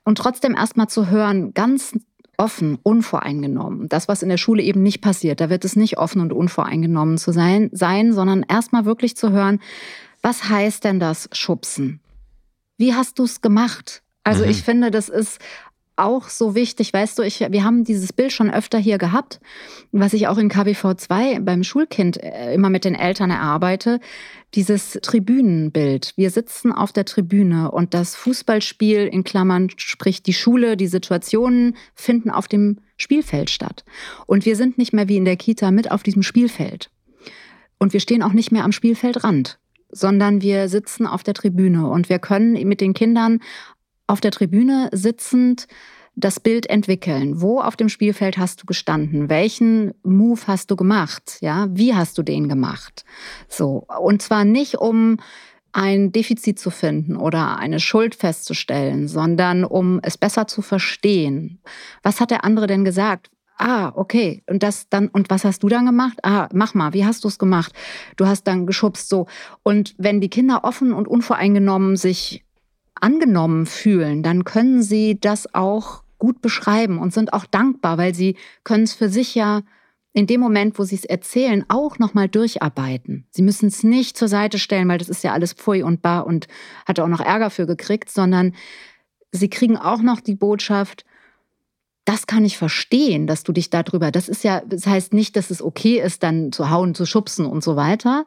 Und 0.04 0.19
trotzdem 0.19 0.54
erstmal 0.54 0.88
zu 0.88 1.10
hören, 1.10 1.56
ganz 1.56 1.93
offen, 2.38 2.78
unvoreingenommen. 2.84 3.89
Das, 3.89 4.08
was 4.08 4.21
in 4.21 4.30
der 4.30 4.38
Schule 4.38 4.62
eben 4.62 4.84
nicht 4.84 5.02
passiert, 5.02 5.41
da 5.41 5.50
wird 5.50 5.65
es 5.65 5.76
nicht 5.76 5.97
offen 5.97 6.21
und 6.21 6.32
unvoreingenommen 6.32 7.17
zu 7.17 7.32
sein, 7.32 7.71
sein 7.73 8.13
sondern 8.13 8.45
erstmal 8.47 8.86
wirklich 8.86 9.17
zu 9.17 9.32
hören, 9.32 9.60
was 10.21 10.50
heißt 10.50 10.84
denn 10.84 11.00
das 11.00 11.30
Schubsen? 11.32 12.00
Wie 12.78 12.93
hast 12.93 13.17
du 13.17 13.23
es 13.23 13.41
gemacht? 13.41 14.04
Also 14.23 14.43
mhm. 14.43 14.52
ich 14.52 14.62
finde, 14.62 14.91
das 14.91 15.10
ist 15.10 15.39
auch 15.97 16.29
so 16.29 16.55
wichtig, 16.55 16.93
weißt 16.93 17.17
du, 17.17 17.23
ich, 17.23 17.39
wir 17.39 17.63
haben 17.63 17.83
dieses 17.83 18.13
Bild 18.13 18.31
schon 18.31 18.51
öfter 18.51 18.77
hier 18.77 18.97
gehabt, 18.97 19.39
was 19.91 20.13
ich 20.13 20.27
auch 20.27 20.38
in 20.38 20.49
KWV 20.49 20.95
2 20.95 21.39
beim 21.39 21.63
Schulkind 21.63 22.21
äh, 22.21 22.53
immer 22.53 22.69
mit 22.69 22.86
den 22.86 22.95
Eltern 22.95 23.31
erarbeite, 23.31 23.99
dieses 24.53 24.99
Tribünenbild. 25.01 26.13
Wir 26.15 26.29
sitzen 26.29 26.71
auf 26.71 26.91
der 26.91 27.05
Tribüne 27.05 27.71
und 27.71 27.93
das 27.93 28.15
Fußballspiel 28.15 29.07
in 29.07 29.23
Klammern, 29.23 29.69
sprich 29.75 30.23
die 30.23 30.33
Schule, 30.33 30.77
die 30.77 30.88
Situationen 30.88 31.75
finden 31.95 32.29
auf 32.29 32.47
dem 32.47 32.79
Spielfeld 32.95 33.49
statt. 33.49 33.83
Und 34.25 34.45
wir 34.45 34.55
sind 34.55 34.77
nicht 34.77 34.93
mehr 34.93 35.07
wie 35.07 35.17
in 35.17 35.25
der 35.25 35.38
Kita 35.38 35.71
mit 35.71 35.91
auf 35.91 36.03
diesem 36.03 36.23
Spielfeld. 36.23 36.89
Und 37.79 37.93
wir 37.93 37.99
stehen 37.99 38.23
auch 38.23 38.33
nicht 38.33 38.51
mehr 38.51 38.63
am 38.63 38.71
Spielfeldrand 38.71 39.60
sondern 39.89 40.41
wir 40.41 40.67
sitzen 40.69 41.07
auf 41.07 41.23
der 41.23 41.33
Tribüne 41.33 41.88
und 41.88 42.10
wir 42.10 42.19
können 42.19 42.53
mit 42.67 42.81
den 42.81 42.93
Kindern 42.93 43.39
auf 44.08 44.22
der 44.22 44.32
Tribüne 44.32 44.89
sitzend 44.91 45.67
das 46.15 46.39
Bild 46.39 46.67
entwickeln. 46.67 47.41
Wo 47.41 47.60
auf 47.62 47.76
dem 47.76 47.89
Spielfeld 47.89 48.38
hast 48.39 48.62
du 48.62 48.65
gestanden? 48.65 49.30
Welchen 49.30 49.93
Move 50.04 50.41
hast 50.48 50.72
du 50.72 50.76
gemacht? 50.76 51.38
Ja, 51.41 51.67
wie 51.70 51.93
hast 51.93 52.17
du 52.17 52.24
den 52.24 52.50
gemacht? 52.50 53.06
So. 53.48 53.86
Und 54.00 54.24
zwar 54.24 54.43
nicht 54.43 54.80
um 54.80 55.17
ein 55.74 56.12
Defizit 56.12 56.60
zu 56.60 56.72
finden 56.72 57.15
oder 57.15 57.58
eine 57.58 57.80
Schuld 57.80 58.15
festzustellen, 58.15 59.08
sondern 59.08 59.63
um 59.63 60.00
es 60.02 60.17
besser 60.17 60.48
zu 60.48 60.63
verstehen. 60.63 61.60
Was 62.02 62.20
hat 62.20 62.32
der 62.32 62.43
andere 62.43 62.65
denn 62.65 62.84
gesagt? 62.84 63.30
Ah, 63.60 63.91
okay. 63.96 64.43
Und 64.48 64.63
das 64.63 64.89
dann, 64.89 65.08
und 65.10 65.30
was 65.30 65.43
hast 65.43 65.62
du 65.62 65.67
dann 65.67 65.86
gemacht? 65.86 66.17
Ah, 66.24 66.48
mach 66.52 66.74
mal, 66.74 66.93
wie 66.93 67.06
hast 67.06 67.24
du 67.24 67.28
es 67.28 67.38
gemacht? 67.38 67.74
Du 68.15 68.26
hast 68.26 68.43
dann 68.43 68.65
geschubst 68.65 69.10
so. 69.10 69.28
Und 69.62 69.93
wenn 70.00 70.20
die 70.20 70.30
Kinder 70.30 70.63
offen 70.63 70.93
und 70.93 71.08
unvoreingenommen 71.08 71.96
sich 71.96 72.43
angenommen 73.01 73.65
fühlen, 73.65 74.23
dann 74.23 74.43
können 74.43 74.81
sie 74.81 75.19
das 75.19 75.53
auch 75.53 76.03
gut 76.17 76.41
beschreiben 76.41 76.97
und 76.99 77.13
sind 77.13 77.33
auch 77.33 77.45
dankbar, 77.45 77.97
weil 77.97 78.15
sie 78.15 78.36
können 78.63 78.83
es 78.83 78.93
für 78.93 79.10
sich 79.10 79.36
ja 79.36 79.62
in 80.13 80.25
dem 80.25 80.41
Moment, 80.41 80.79
wo 80.79 80.83
sie 80.83 80.95
es 80.95 81.05
erzählen, 81.05 81.63
auch 81.67 81.99
nochmal 81.99 82.27
durcharbeiten. 82.27 83.27
Sie 83.29 83.43
müssen 83.43 83.67
es 83.67 83.83
nicht 83.83 84.17
zur 84.17 84.27
Seite 84.27 84.57
stellen, 84.57 84.88
weil 84.88 84.97
das 84.97 85.10
ist 85.10 85.23
ja 85.23 85.33
alles 85.33 85.53
pfui 85.53 85.83
und 85.83 86.01
bar 86.01 86.25
und 86.25 86.47
hat 86.88 86.99
auch 86.99 87.07
noch 87.07 87.19
Ärger 87.19 87.51
für 87.51 87.67
gekriegt, 87.67 88.10
sondern 88.10 88.55
sie 89.31 89.49
kriegen 89.49 89.77
auch 89.77 90.01
noch 90.01 90.19
die 90.19 90.36
Botschaft, 90.36 91.05
das 92.07 92.25
kann 92.25 92.45
ich 92.45 92.57
verstehen, 92.57 93.27
dass 93.27 93.43
du 93.43 93.51
dich 93.51 93.69
darüber, 93.69 94.12
das 94.12 94.29
ist 94.29 94.43
ja, 94.43 94.62
das 94.65 94.88
heißt 94.88 95.13
nicht, 95.13 95.36
dass 95.36 95.51
es 95.51 95.62
okay 95.62 95.99
ist, 95.99 96.23
dann 96.23 96.53
zu 96.53 96.69
hauen, 96.69 96.95
zu 96.95 97.05
schubsen 97.05 97.45
und 97.45 97.63
so 97.63 97.75
weiter. 97.75 98.25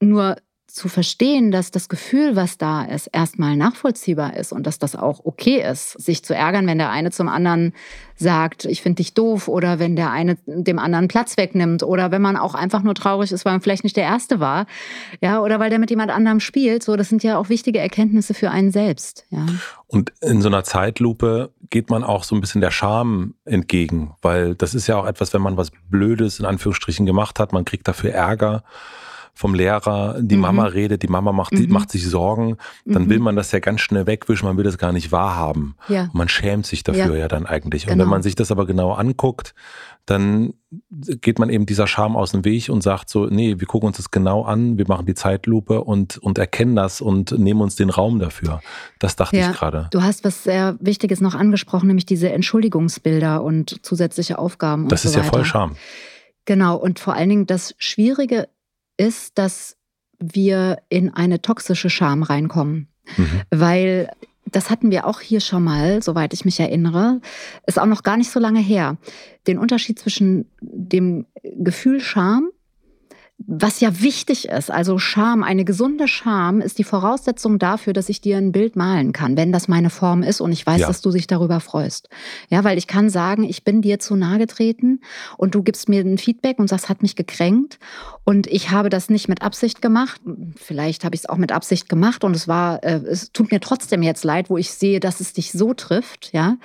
Nur 0.00 0.36
zu 0.72 0.88
verstehen, 0.88 1.50
dass 1.50 1.70
das 1.70 1.88
Gefühl, 1.88 2.36
was 2.36 2.58
da 2.58 2.82
ist, 2.82 3.08
erstmal 3.08 3.56
nachvollziehbar 3.56 4.36
ist 4.36 4.52
und 4.52 4.66
dass 4.66 4.78
das 4.78 4.96
auch 4.96 5.24
okay 5.24 5.62
ist, 5.62 5.92
sich 6.00 6.24
zu 6.24 6.34
ärgern, 6.34 6.66
wenn 6.66 6.78
der 6.78 6.90
eine 6.90 7.10
zum 7.10 7.28
anderen 7.28 7.72
sagt, 8.16 8.66
ich 8.66 8.82
finde 8.82 8.96
dich 8.96 9.14
doof 9.14 9.48
oder 9.48 9.78
wenn 9.78 9.96
der 9.96 10.10
eine 10.10 10.36
dem 10.46 10.78
anderen 10.78 11.08
Platz 11.08 11.36
wegnimmt 11.36 11.82
oder 11.82 12.10
wenn 12.10 12.22
man 12.22 12.36
auch 12.36 12.54
einfach 12.54 12.82
nur 12.82 12.94
traurig 12.94 13.32
ist, 13.32 13.44
weil 13.44 13.54
man 13.54 13.62
vielleicht 13.62 13.84
nicht 13.84 13.96
der 13.96 14.04
Erste 14.04 14.40
war, 14.40 14.66
ja, 15.20 15.40
oder 15.40 15.58
weil 15.58 15.70
der 15.70 15.78
mit 15.78 15.90
jemand 15.90 16.10
anderem 16.10 16.40
spielt. 16.40 16.82
So, 16.82 16.96
das 16.96 17.08
sind 17.08 17.22
ja 17.22 17.38
auch 17.38 17.48
wichtige 17.48 17.78
Erkenntnisse 17.78 18.34
für 18.34 18.50
einen 18.50 18.72
selbst, 18.72 19.26
ja. 19.30 19.46
Und 19.86 20.12
in 20.20 20.40
so 20.42 20.48
einer 20.48 20.62
Zeitlupe 20.62 21.52
geht 21.70 21.90
man 21.90 22.04
auch 22.04 22.24
so 22.24 22.34
ein 22.34 22.40
bisschen 22.40 22.60
der 22.60 22.70
Scham 22.70 23.34
entgegen, 23.44 24.14
weil 24.22 24.54
das 24.54 24.74
ist 24.74 24.86
ja 24.86 24.96
auch 24.96 25.06
etwas, 25.06 25.32
wenn 25.32 25.42
man 25.42 25.56
was 25.56 25.72
Blödes 25.88 26.38
in 26.38 26.44
Anführungsstrichen 26.44 27.06
gemacht 27.06 27.40
hat, 27.40 27.52
man 27.52 27.64
kriegt 27.64 27.88
dafür 27.88 28.12
Ärger 28.12 28.62
vom 29.34 29.54
Lehrer, 29.54 30.16
die 30.20 30.36
mhm. 30.36 30.42
Mama 30.42 30.64
redet, 30.64 31.02
die 31.02 31.08
Mama 31.08 31.32
macht, 31.32 31.52
mhm. 31.52 31.70
macht 31.70 31.90
sich 31.90 32.06
Sorgen, 32.06 32.56
dann 32.84 33.04
mhm. 33.04 33.10
will 33.10 33.18
man 33.20 33.36
das 33.36 33.52
ja 33.52 33.58
ganz 33.58 33.80
schnell 33.80 34.06
wegwischen, 34.06 34.46
man 34.46 34.56
will 34.56 34.64
das 34.64 34.78
gar 34.78 34.92
nicht 34.92 35.12
wahrhaben. 35.12 35.76
Ja. 35.88 36.08
Man 36.12 36.28
schämt 36.28 36.66
sich 36.66 36.82
dafür 36.82 37.14
ja, 37.14 37.22
ja 37.22 37.28
dann 37.28 37.46
eigentlich. 37.46 37.84
Genau. 37.84 37.92
Und 37.92 37.98
wenn 37.98 38.04
genau. 38.04 38.10
man 38.10 38.22
sich 38.22 38.34
das 38.34 38.50
aber 38.50 38.66
genau 38.66 38.92
anguckt, 38.92 39.54
dann 40.06 40.54
geht 40.90 41.38
man 41.38 41.50
eben 41.50 41.66
dieser 41.66 41.86
Scham 41.86 42.16
aus 42.16 42.32
dem 42.32 42.44
Weg 42.44 42.68
und 42.68 42.82
sagt 42.82 43.08
so, 43.08 43.26
nee, 43.26 43.56
wir 43.58 43.66
gucken 43.66 43.88
uns 43.88 43.96
das 43.96 44.10
genau 44.10 44.42
an, 44.42 44.78
wir 44.78 44.86
machen 44.88 45.06
die 45.06 45.14
Zeitlupe 45.14 45.82
und, 45.82 46.18
und 46.18 46.38
erkennen 46.38 46.74
das 46.74 47.00
und 47.00 47.32
nehmen 47.38 47.60
uns 47.60 47.76
den 47.76 47.90
Raum 47.90 48.18
dafür. 48.18 48.60
Das 48.98 49.16
dachte 49.16 49.36
ja, 49.36 49.50
ich 49.50 49.56
gerade. 49.56 49.88
Du 49.92 50.02
hast 50.02 50.24
was 50.24 50.44
sehr 50.44 50.76
Wichtiges 50.80 51.20
noch 51.20 51.34
angesprochen, 51.34 51.86
nämlich 51.86 52.06
diese 52.06 52.30
Entschuldigungsbilder 52.30 53.42
und 53.42 53.84
zusätzliche 53.84 54.38
Aufgaben. 54.38 54.88
Das 54.88 55.04
ist 55.04 55.12
so 55.12 55.20
ja 55.20 55.24
voll 55.24 55.44
Scham. 55.44 55.76
Genau, 56.44 56.76
und 56.76 56.98
vor 56.98 57.14
allen 57.14 57.28
Dingen 57.28 57.46
das 57.46 57.74
Schwierige 57.78 58.48
ist, 59.00 59.38
dass 59.38 59.76
wir 60.18 60.78
in 60.90 61.08
eine 61.14 61.40
toxische 61.40 61.88
Scham 61.88 62.22
reinkommen. 62.22 62.88
Mhm. 63.16 63.40
Weil 63.50 64.10
das 64.44 64.68
hatten 64.68 64.90
wir 64.90 65.06
auch 65.06 65.20
hier 65.20 65.40
schon 65.40 65.64
mal, 65.64 66.02
soweit 66.02 66.34
ich 66.34 66.44
mich 66.44 66.60
erinnere, 66.60 67.20
ist 67.66 67.78
auch 67.78 67.86
noch 67.86 68.02
gar 68.02 68.16
nicht 68.16 68.30
so 68.30 68.38
lange 68.38 68.60
her. 68.60 68.98
Den 69.46 69.58
Unterschied 69.58 69.98
zwischen 69.98 70.50
dem 70.60 71.26
Gefühl 71.42 72.00
Scham 72.00 72.49
was 73.46 73.80
ja 73.80 74.00
wichtig 74.00 74.48
ist, 74.48 74.70
also 74.70 74.98
Scham, 74.98 75.42
eine 75.42 75.64
gesunde 75.64 76.08
Scham 76.08 76.60
ist 76.60 76.78
die 76.78 76.84
Voraussetzung 76.84 77.58
dafür, 77.58 77.92
dass 77.92 78.08
ich 78.10 78.20
dir 78.20 78.36
ein 78.36 78.52
Bild 78.52 78.76
malen 78.76 79.12
kann, 79.12 79.36
wenn 79.36 79.50
das 79.50 79.66
meine 79.66 79.88
Form 79.88 80.22
ist 80.22 80.40
und 80.40 80.52
ich 80.52 80.66
weiß, 80.66 80.82
ja. 80.82 80.86
dass 80.86 81.00
du 81.00 81.10
dich 81.10 81.26
darüber 81.26 81.60
freust. 81.60 82.10
Ja, 82.50 82.64
weil 82.64 82.76
ich 82.76 82.86
kann 82.86 83.08
sagen, 83.08 83.44
ich 83.44 83.64
bin 83.64 83.80
dir 83.80 83.98
zu 83.98 84.14
nahe 84.14 84.38
getreten 84.38 85.00
und 85.38 85.54
du 85.54 85.62
gibst 85.62 85.88
mir 85.88 86.02
ein 86.02 86.18
Feedback 86.18 86.58
und 86.58 86.68
sagst, 86.68 86.88
hat 86.88 87.02
mich 87.02 87.16
gekränkt 87.16 87.78
und 88.24 88.46
ich 88.46 88.70
habe 88.70 88.90
das 88.90 89.08
nicht 89.08 89.28
mit 89.28 89.42
Absicht 89.42 89.80
gemacht. 89.80 90.20
Vielleicht 90.56 91.04
habe 91.04 91.14
ich 91.14 91.22
es 91.22 91.28
auch 91.28 91.38
mit 91.38 91.50
Absicht 91.50 91.88
gemacht 91.88 92.24
und 92.24 92.36
es 92.36 92.46
war, 92.46 92.84
äh, 92.84 93.00
es 93.06 93.32
tut 93.32 93.50
mir 93.50 93.60
trotzdem 93.60 94.02
jetzt 94.02 94.24
leid, 94.24 94.50
wo 94.50 94.58
ich 94.58 94.70
sehe, 94.70 95.00
dass 95.00 95.20
es 95.20 95.32
dich 95.32 95.52
so 95.52 95.72
trifft, 95.72 96.32
ja. 96.32 96.58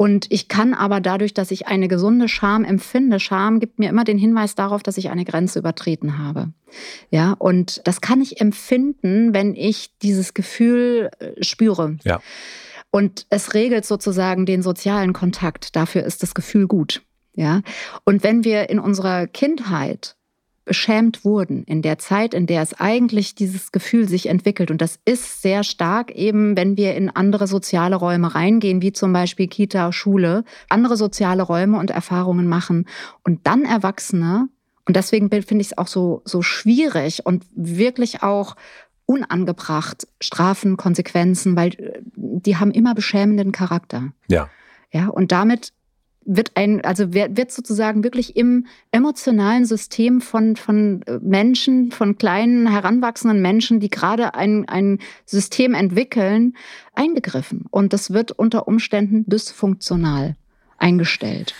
Und 0.00 0.30
ich 0.30 0.46
kann 0.46 0.74
aber 0.74 1.00
dadurch, 1.00 1.34
dass 1.34 1.50
ich 1.50 1.66
eine 1.66 1.88
gesunde 1.88 2.28
Scham 2.28 2.64
empfinde, 2.64 3.18
Scham 3.18 3.58
gibt 3.58 3.80
mir 3.80 3.90
immer 3.90 4.04
den 4.04 4.16
Hinweis 4.16 4.54
darauf, 4.54 4.84
dass 4.84 4.96
ich 4.96 5.10
eine 5.10 5.24
Grenze 5.24 5.58
übertreten 5.98 6.18
habe. 6.18 6.52
Ja, 7.10 7.34
und 7.38 7.80
das 7.84 8.00
kann 8.00 8.20
ich 8.20 8.40
empfinden, 8.40 9.34
wenn 9.34 9.54
ich 9.54 9.96
dieses 10.02 10.34
Gefühl 10.34 11.10
äh, 11.18 11.42
spüre. 11.42 11.96
Ja. 12.04 12.20
Und 12.90 13.26
es 13.30 13.54
regelt 13.54 13.84
sozusagen 13.84 14.46
den 14.46 14.62
sozialen 14.62 15.12
Kontakt. 15.12 15.76
Dafür 15.76 16.04
ist 16.04 16.22
das 16.22 16.34
Gefühl 16.34 16.66
gut. 16.66 17.02
Ja. 17.34 17.62
Und 18.04 18.22
wenn 18.22 18.44
wir 18.44 18.70
in 18.70 18.78
unserer 18.78 19.26
Kindheit 19.26 20.16
beschämt 20.64 21.24
wurden 21.24 21.64
in 21.64 21.80
der 21.80 21.96
Zeit, 21.98 22.34
in 22.34 22.46
der 22.46 22.60
es 22.60 22.78
eigentlich 22.78 23.34
dieses 23.34 23.72
Gefühl 23.72 24.06
sich 24.06 24.28
entwickelt. 24.28 24.70
Und 24.70 24.82
das 24.82 24.98
ist 25.06 25.40
sehr 25.40 25.64
stark 25.64 26.10
eben, 26.10 26.58
wenn 26.58 26.76
wir 26.76 26.94
in 26.94 27.08
andere 27.08 27.46
soziale 27.46 27.96
Räume 27.96 28.34
reingehen, 28.34 28.82
wie 28.82 28.92
zum 28.92 29.14
Beispiel 29.14 29.48
Kita, 29.48 29.92
Schule, 29.92 30.44
andere 30.68 30.98
soziale 30.98 31.42
Räume 31.42 31.78
und 31.78 31.90
Erfahrungen 31.90 32.46
machen 32.46 32.86
und 33.24 33.46
dann 33.46 33.64
Erwachsene. 33.64 34.50
Und 34.88 34.96
deswegen 34.96 35.30
finde 35.30 35.60
ich 35.60 35.68
es 35.68 35.78
auch 35.78 35.86
so, 35.86 36.22
so 36.24 36.40
schwierig 36.40 37.26
und 37.26 37.44
wirklich 37.54 38.22
auch 38.22 38.56
unangebracht, 39.04 40.08
Strafen, 40.18 40.78
Konsequenzen, 40.78 41.56
weil 41.56 41.74
äh, 41.74 42.00
die 42.16 42.56
haben 42.56 42.70
immer 42.70 42.94
beschämenden 42.94 43.52
Charakter. 43.52 44.12
Ja. 44.28 44.48
Ja, 44.90 45.08
und 45.08 45.30
damit 45.30 45.74
wird 46.24 46.52
ein, 46.54 46.82
also 46.82 47.12
wird 47.12 47.52
sozusagen 47.52 48.02
wirklich 48.02 48.34
im 48.36 48.66
emotionalen 48.90 49.66
System 49.66 50.22
von, 50.22 50.56
von 50.56 51.02
äh, 51.02 51.18
Menschen, 51.20 51.92
von 51.92 52.16
kleinen, 52.16 52.66
heranwachsenden 52.66 53.42
Menschen, 53.42 53.80
die 53.80 53.90
gerade 53.90 54.34
ein, 54.34 54.66
ein 54.70 55.00
System 55.26 55.74
entwickeln, 55.74 56.56
eingegriffen. 56.94 57.66
Und 57.70 57.92
das 57.92 58.14
wird 58.14 58.32
unter 58.32 58.66
Umständen 58.66 59.24
dysfunktional 59.26 60.36
eingestellt. 60.78 61.54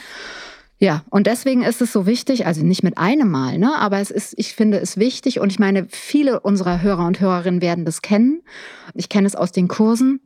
Ja, 0.80 1.04
und 1.10 1.26
deswegen 1.26 1.62
ist 1.62 1.82
es 1.82 1.92
so 1.92 2.06
wichtig, 2.06 2.46
also 2.46 2.64
nicht 2.64 2.84
mit 2.84 2.98
einem 2.98 3.30
Mal, 3.30 3.58
ne, 3.58 3.76
aber 3.78 3.98
es 3.98 4.12
ist, 4.12 4.34
ich 4.36 4.54
finde 4.54 4.78
es 4.78 4.96
wichtig 4.96 5.40
und 5.40 5.50
ich 5.50 5.58
meine, 5.58 5.86
viele 5.90 6.40
unserer 6.40 6.82
Hörer 6.82 7.04
und 7.04 7.20
Hörerinnen 7.20 7.60
werden 7.60 7.84
das 7.84 8.00
kennen. 8.00 8.42
Ich 8.94 9.08
kenne 9.08 9.26
es 9.26 9.34
aus 9.34 9.50
den 9.50 9.66
Kursen 9.66 10.20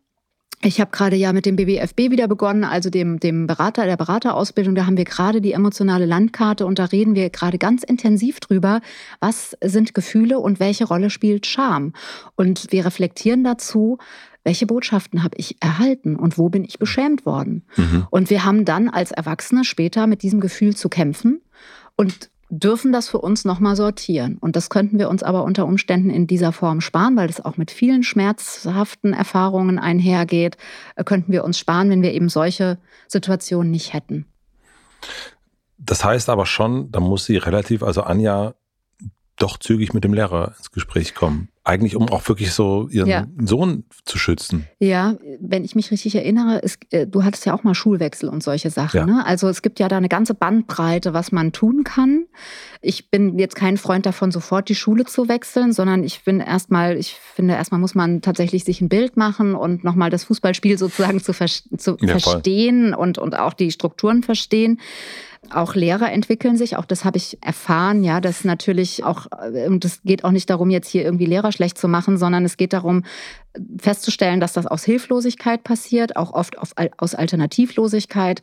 ich 0.65 0.81
habe 0.81 0.93
gerade 0.93 1.17
ja 1.17 1.33
mit 1.33 1.45
dem 1.45 1.57
BBFB 1.57 2.11
wieder 2.11 2.29
begonnen, 2.29 2.63
also 2.63 2.89
dem, 2.89 3.19
dem 3.19 3.47
Berater, 3.49 3.85
der 3.85 3.97
Beraterausbildung. 3.97 4.75
Da 4.75 4.87
haben 4.87 4.97
wir 4.97 5.05
gerade 5.05 5.41
die 5.41 5.53
emotionale 5.53 6.07
Landkarte 6.07 6.67
und 6.67 6.79
da 6.79 6.85
reden 6.87 7.17
wir 7.17 7.31
gerade 7.31 7.59
ganz 7.59 7.83
intensiv 7.83 8.39
drüber, 8.39 8.81
was 9.19 9.57
sind 9.63 9.93
Gefühle 9.93 10.39
und 10.39 10.61
welche 10.61 10.85
Rolle 10.85 11.11
spielt 11.11 11.47
Scham. 11.47 11.93
Und 12.37 12.71
wir 12.71 12.87
reflektieren 12.87 13.43
dazu, 13.43 13.99
welche 14.45 14.67
Botschaften 14.67 15.23
habe 15.23 15.37
ich 15.37 15.57
erhalten 15.61 16.17
und 16.17 16.39
wo 16.39 16.49
bin 16.49 16.65
ich 16.65 16.79
beschämt 16.79 17.27
worden. 17.27 17.65
Mhm. 17.77 18.07
Und 18.11 18.31
wir 18.31 18.45
haben 18.45 18.65
dann 18.65 18.89
als 18.89 19.13
Erwachsene 19.13 19.65
später 19.65 20.07
mit 20.07 20.23
diesem 20.23 20.41
Gefühl 20.41 20.75
zu 20.75 20.89
kämpfen 20.89 21.41
und 21.97 22.31
dürfen 22.53 22.93
das 22.93 23.09
für 23.09 23.19
uns 23.19 23.47
nochmal 23.47 23.77
sortieren. 23.77 24.37
Und 24.39 24.57
das 24.57 24.69
könnten 24.69 24.99
wir 24.99 25.09
uns 25.09 25.23
aber 25.23 25.43
unter 25.45 25.65
Umständen 25.65 26.11
in 26.11 26.27
dieser 26.27 26.53
Form 26.53 26.83
sparen, 26.83 27.17
weil 27.17 27.27
das 27.27 27.43
auch 27.43 27.57
mit 27.57 27.71
vielen 27.71 28.03
schmerzhaften 28.03 29.15
Erfahrungen 29.15 29.79
einhergeht, 29.79 30.59
äh, 30.97 31.03
könnten 31.03 31.33
wir 31.33 31.45
uns 31.45 31.59
sparen, 31.59 31.89
wenn 31.89 32.03
wir 32.03 32.13
eben 32.13 32.29
solche 32.29 32.79
Situationen 33.09 33.71
nicht 33.71 33.95
hätten. 33.95 34.27
Das 35.79 36.05
heißt 36.05 36.29
aber 36.29 36.45
schon, 36.45 36.93
da 36.93 37.01
muss 37.01 37.25
sie 37.25 37.39
relativ, 37.39 37.83
also 37.83 38.03
Anja, 38.03 38.55
doch 39.37 39.57
zügig 39.57 39.95
mit 39.95 40.05
dem 40.05 40.13
Lehrer 40.13 40.55
ins 40.59 40.71
Gespräch 40.71 41.15
kommen. 41.15 41.49
Eigentlich, 41.65 41.95
um 41.95 42.09
auch 42.09 42.29
wirklich 42.29 42.53
so 42.53 42.89
ihren 42.91 43.09
ja. 43.09 43.27
Sohn 43.41 43.85
zu 44.05 44.19
schützen. 44.19 44.67
Ja, 44.81 45.15
wenn 45.41 45.65
ich 45.65 45.77
mich 45.77 45.93
richtig 45.93 46.17
erinnere, 46.17 46.59
ist, 46.59 46.79
äh, 46.93 47.07
du 47.07 47.23
hattest 47.23 47.47
ja 47.47 47.55
auch 47.55 47.63
mal 47.63 47.77
Schulwechsel 47.77 48.29
und 48.29 48.43
solche 48.43 48.71
Sachen. 48.71 48.97
Ja. 48.97 49.07
Ne? 49.07 49.25
Also 49.25 49.49
es 49.49 49.63
gibt 49.63 49.79
ja 49.79 49.87
da 49.87 49.97
eine 49.97 50.09
ganze 50.09 50.35
Bandbreite, 50.35 51.15
was 51.15 51.31
man 51.31 51.53
tun 51.53 51.85
kann. 51.85 52.25
Ich 52.81 53.11
bin 53.11 53.39
jetzt 53.39 53.55
kein 53.55 53.77
Freund 53.77 54.07
davon, 54.07 54.33
sofort 54.33 54.69
die 54.69 54.75
Schule 54.75 55.05
zu 55.05 55.29
wechseln, 55.29 55.73
sondern 55.73 56.03
ich 56.03 56.25
bin 56.25 56.41
erstmal, 56.41 56.97
ich 56.97 57.15
finde, 57.15 57.55
erstmal 57.55 57.81
muss 57.81 57.95
man 57.95 58.23
tatsächlich 58.23 58.65
sich 58.65 58.81
ein 58.81 58.89
Bild 58.89 59.17
machen 59.17 59.55
und 59.55 59.85
nochmal 59.85 60.11
das 60.11 60.25
Fußballspiel 60.25 60.79
sozusagen 60.79 61.21
zu, 61.21 61.33
ver 61.33 61.47
zu 61.47 61.97
ja, 62.01 62.19
verstehen 62.19 62.93
und, 62.93 63.19
und 63.19 63.39
auch 63.39 63.53
die 63.53 63.71
Strukturen 63.71 64.25
verstehen. 64.25 64.81
Auch 65.51 65.75
Lehrer 65.75 66.11
entwickeln 66.13 66.57
sich, 66.57 66.77
auch 66.77 66.85
das 66.85 67.05
habe 67.05 67.19
ich 67.19 67.37
erfahren, 67.43 68.05
ja, 68.05 68.21
dass 68.21 68.45
natürlich 68.45 69.05
auch, 69.05 69.27
und 69.67 69.85
das 69.85 70.01
geht 70.03 70.25
auch 70.25 70.31
nicht 70.31 70.49
darum, 70.49 70.71
jetzt 70.71 70.89
hier 70.89 71.03
irgendwie 71.03 71.27
Lehrer 71.27 71.52
schlecht 71.53 71.79
zu 71.79 71.89
machen, 71.89 72.17
sondern 72.17 72.45
es 72.45 72.57
geht 72.57 72.73
darum, 72.73 73.05
festzustellen, 73.79 74.41
dass 74.41 74.55
das 74.55 74.67
aus 74.67 74.85
Hilflosigkeit 74.85 75.63
passiert, 75.63 76.17
auch 76.17 76.33
oft 76.33 76.57
aus 76.59 77.15
Alternativlosigkeit. 77.15 78.43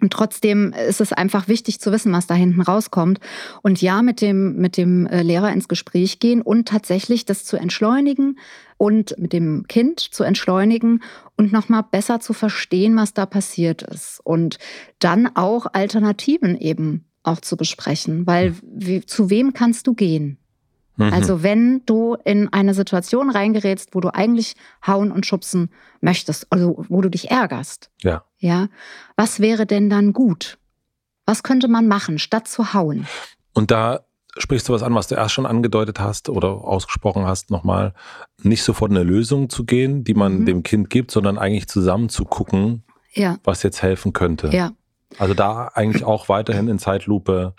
Und 0.00 0.12
trotzdem 0.12 0.72
ist 0.72 1.00
es 1.00 1.12
einfach 1.12 1.46
wichtig 1.46 1.80
zu 1.80 1.92
wissen, 1.92 2.12
was 2.12 2.26
da 2.26 2.34
hinten 2.34 2.60
rauskommt. 2.60 3.20
Und 3.62 3.80
ja, 3.80 4.02
mit 4.02 4.20
dem, 4.20 4.56
mit 4.56 4.76
dem 4.76 5.06
äh, 5.06 5.22
Lehrer 5.22 5.52
ins 5.52 5.68
Gespräch 5.68 6.18
gehen 6.18 6.42
und 6.42 6.66
tatsächlich 6.66 7.24
das 7.24 7.44
zu 7.44 7.56
entschleunigen 7.56 8.38
und 8.78 9.16
mit 9.16 9.32
dem 9.32 9.66
Kind 9.68 10.00
zu 10.00 10.24
entschleunigen 10.24 11.04
und 11.36 11.52
nochmal 11.52 11.84
besser 11.88 12.18
zu 12.18 12.32
verstehen, 12.32 12.96
was 12.96 13.14
da 13.14 13.26
passiert 13.26 13.82
ist. 13.82 14.20
Und 14.24 14.58
dann 14.98 15.28
auch 15.36 15.66
Alternativen 15.72 16.58
eben 16.58 17.04
auch 17.22 17.40
zu 17.40 17.56
besprechen, 17.56 18.26
weil 18.26 18.56
wie, 18.62 19.06
zu 19.06 19.30
wem 19.30 19.52
kannst 19.52 19.86
du 19.86 19.94
gehen? 19.94 20.41
Mhm. 21.06 21.12
Also 21.12 21.42
wenn 21.42 21.82
du 21.86 22.16
in 22.24 22.52
eine 22.52 22.74
Situation 22.74 23.30
reingerätst, 23.30 23.94
wo 23.94 24.00
du 24.00 24.12
eigentlich 24.14 24.54
hauen 24.86 25.12
und 25.12 25.26
schubsen 25.26 25.70
möchtest, 26.00 26.46
also 26.50 26.84
wo 26.88 27.00
du 27.00 27.08
dich 27.08 27.30
ärgerst. 27.30 27.90
Ja. 28.02 28.24
Ja. 28.38 28.68
Was 29.16 29.40
wäre 29.40 29.66
denn 29.66 29.90
dann 29.90 30.12
gut? 30.12 30.58
Was 31.26 31.42
könnte 31.42 31.68
man 31.68 31.86
machen, 31.86 32.18
statt 32.18 32.48
zu 32.48 32.74
hauen? 32.74 33.06
Und 33.52 33.70
da 33.70 34.00
sprichst 34.38 34.68
du 34.68 34.72
was 34.72 34.82
an, 34.82 34.94
was 34.94 35.08
du 35.08 35.14
erst 35.14 35.34
schon 35.34 35.46
angedeutet 35.46 36.00
hast 36.00 36.28
oder 36.28 36.48
ausgesprochen 36.48 37.24
hast, 37.24 37.50
nochmal, 37.50 37.92
nicht 38.42 38.62
sofort 38.62 38.90
eine 38.90 39.02
Lösung 39.02 39.50
zu 39.50 39.64
gehen, 39.64 40.04
die 40.04 40.14
man 40.14 40.40
mhm. 40.40 40.46
dem 40.46 40.62
Kind 40.62 40.90
gibt, 40.90 41.10
sondern 41.10 41.38
eigentlich 41.38 41.68
zusammen 41.68 42.08
zu 42.08 42.24
gucken, 42.24 42.82
ja. 43.12 43.36
was 43.44 43.62
jetzt 43.62 43.82
helfen 43.82 44.12
könnte. 44.12 44.48
Ja. 44.48 44.72
Also 45.18 45.34
da 45.34 45.68
eigentlich 45.74 46.04
auch 46.04 46.28
weiterhin 46.28 46.68
in 46.68 46.78
Zeitlupe 46.78 47.54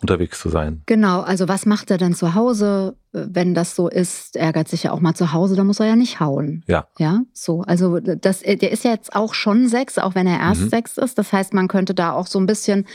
unterwegs 0.00 0.40
zu 0.40 0.48
sein. 0.48 0.82
Genau, 0.86 1.20
also 1.20 1.48
was 1.48 1.66
macht 1.66 1.90
er 1.90 1.98
denn 1.98 2.14
zu 2.14 2.34
Hause, 2.34 2.96
wenn 3.12 3.54
das 3.54 3.76
so 3.76 3.88
ist? 3.88 4.36
Ärgert 4.36 4.68
sich 4.68 4.84
ja 4.84 4.92
auch 4.92 5.00
mal 5.00 5.14
zu 5.14 5.32
Hause, 5.32 5.56
da 5.56 5.64
muss 5.64 5.80
er 5.80 5.86
ja 5.86 5.96
nicht 5.96 6.20
hauen. 6.20 6.64
Ja. 6.66 6.88
Ja, 6.98 7.20
so. 7.32 7.62
Also 7.62 8.00
das, 8.00 8.40
der 8.40 8.70
ist 8.70 8.84
ja 8.84 8.92
jetzt 8.92 9.14
auch 9.14 9.34
schon 9.34 9.68
sechs, 9.68 9.98
auch 9.98 10.14
wenn 10.14 10.26
er 10.26 10.38
erst 10.38 10.62
mhm. 10.62 10.68
sechs 10.68 10.96
ist. 10.96 11.18
Das 11.18 11.32
heißt, 11.32 11.54
man 11.54 11.68
könnte 11.68 11.94
da 11.94 12.12
auch 12.12 12.26
so 12.26 12.38
ein 12.38 12.46
bisschen 12.46 12.86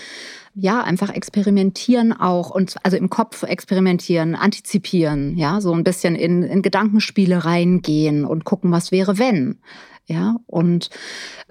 ja, 0.56 0.82
einfach 0.82 1.10
experimentieren 1.10 2.14
auch 2.14 2.50
und 2.50 2.76
also 2.82 2.96
im 2.96 3.10
Kopf 3.10 3.44
experimentieren, 3.44 4.36
antizipieren, 4.36 5.38
ja, 5.38 5.60
so 5.60 5.74
ein 5.74 5.84
bisschen 5.84 6.16
in, 6.16 6.44
in 6.44 6.62
Gedankenspiele 6.62 7.44
reingehen 7.44 8.24
und 8.24 8.46
gucken, 8.46 8.72
was 8.72 8.92
wäre, 8.92 9.20
wenn. 9.20 9.60
Ja, 10.08 10.36
und 10.46 10.92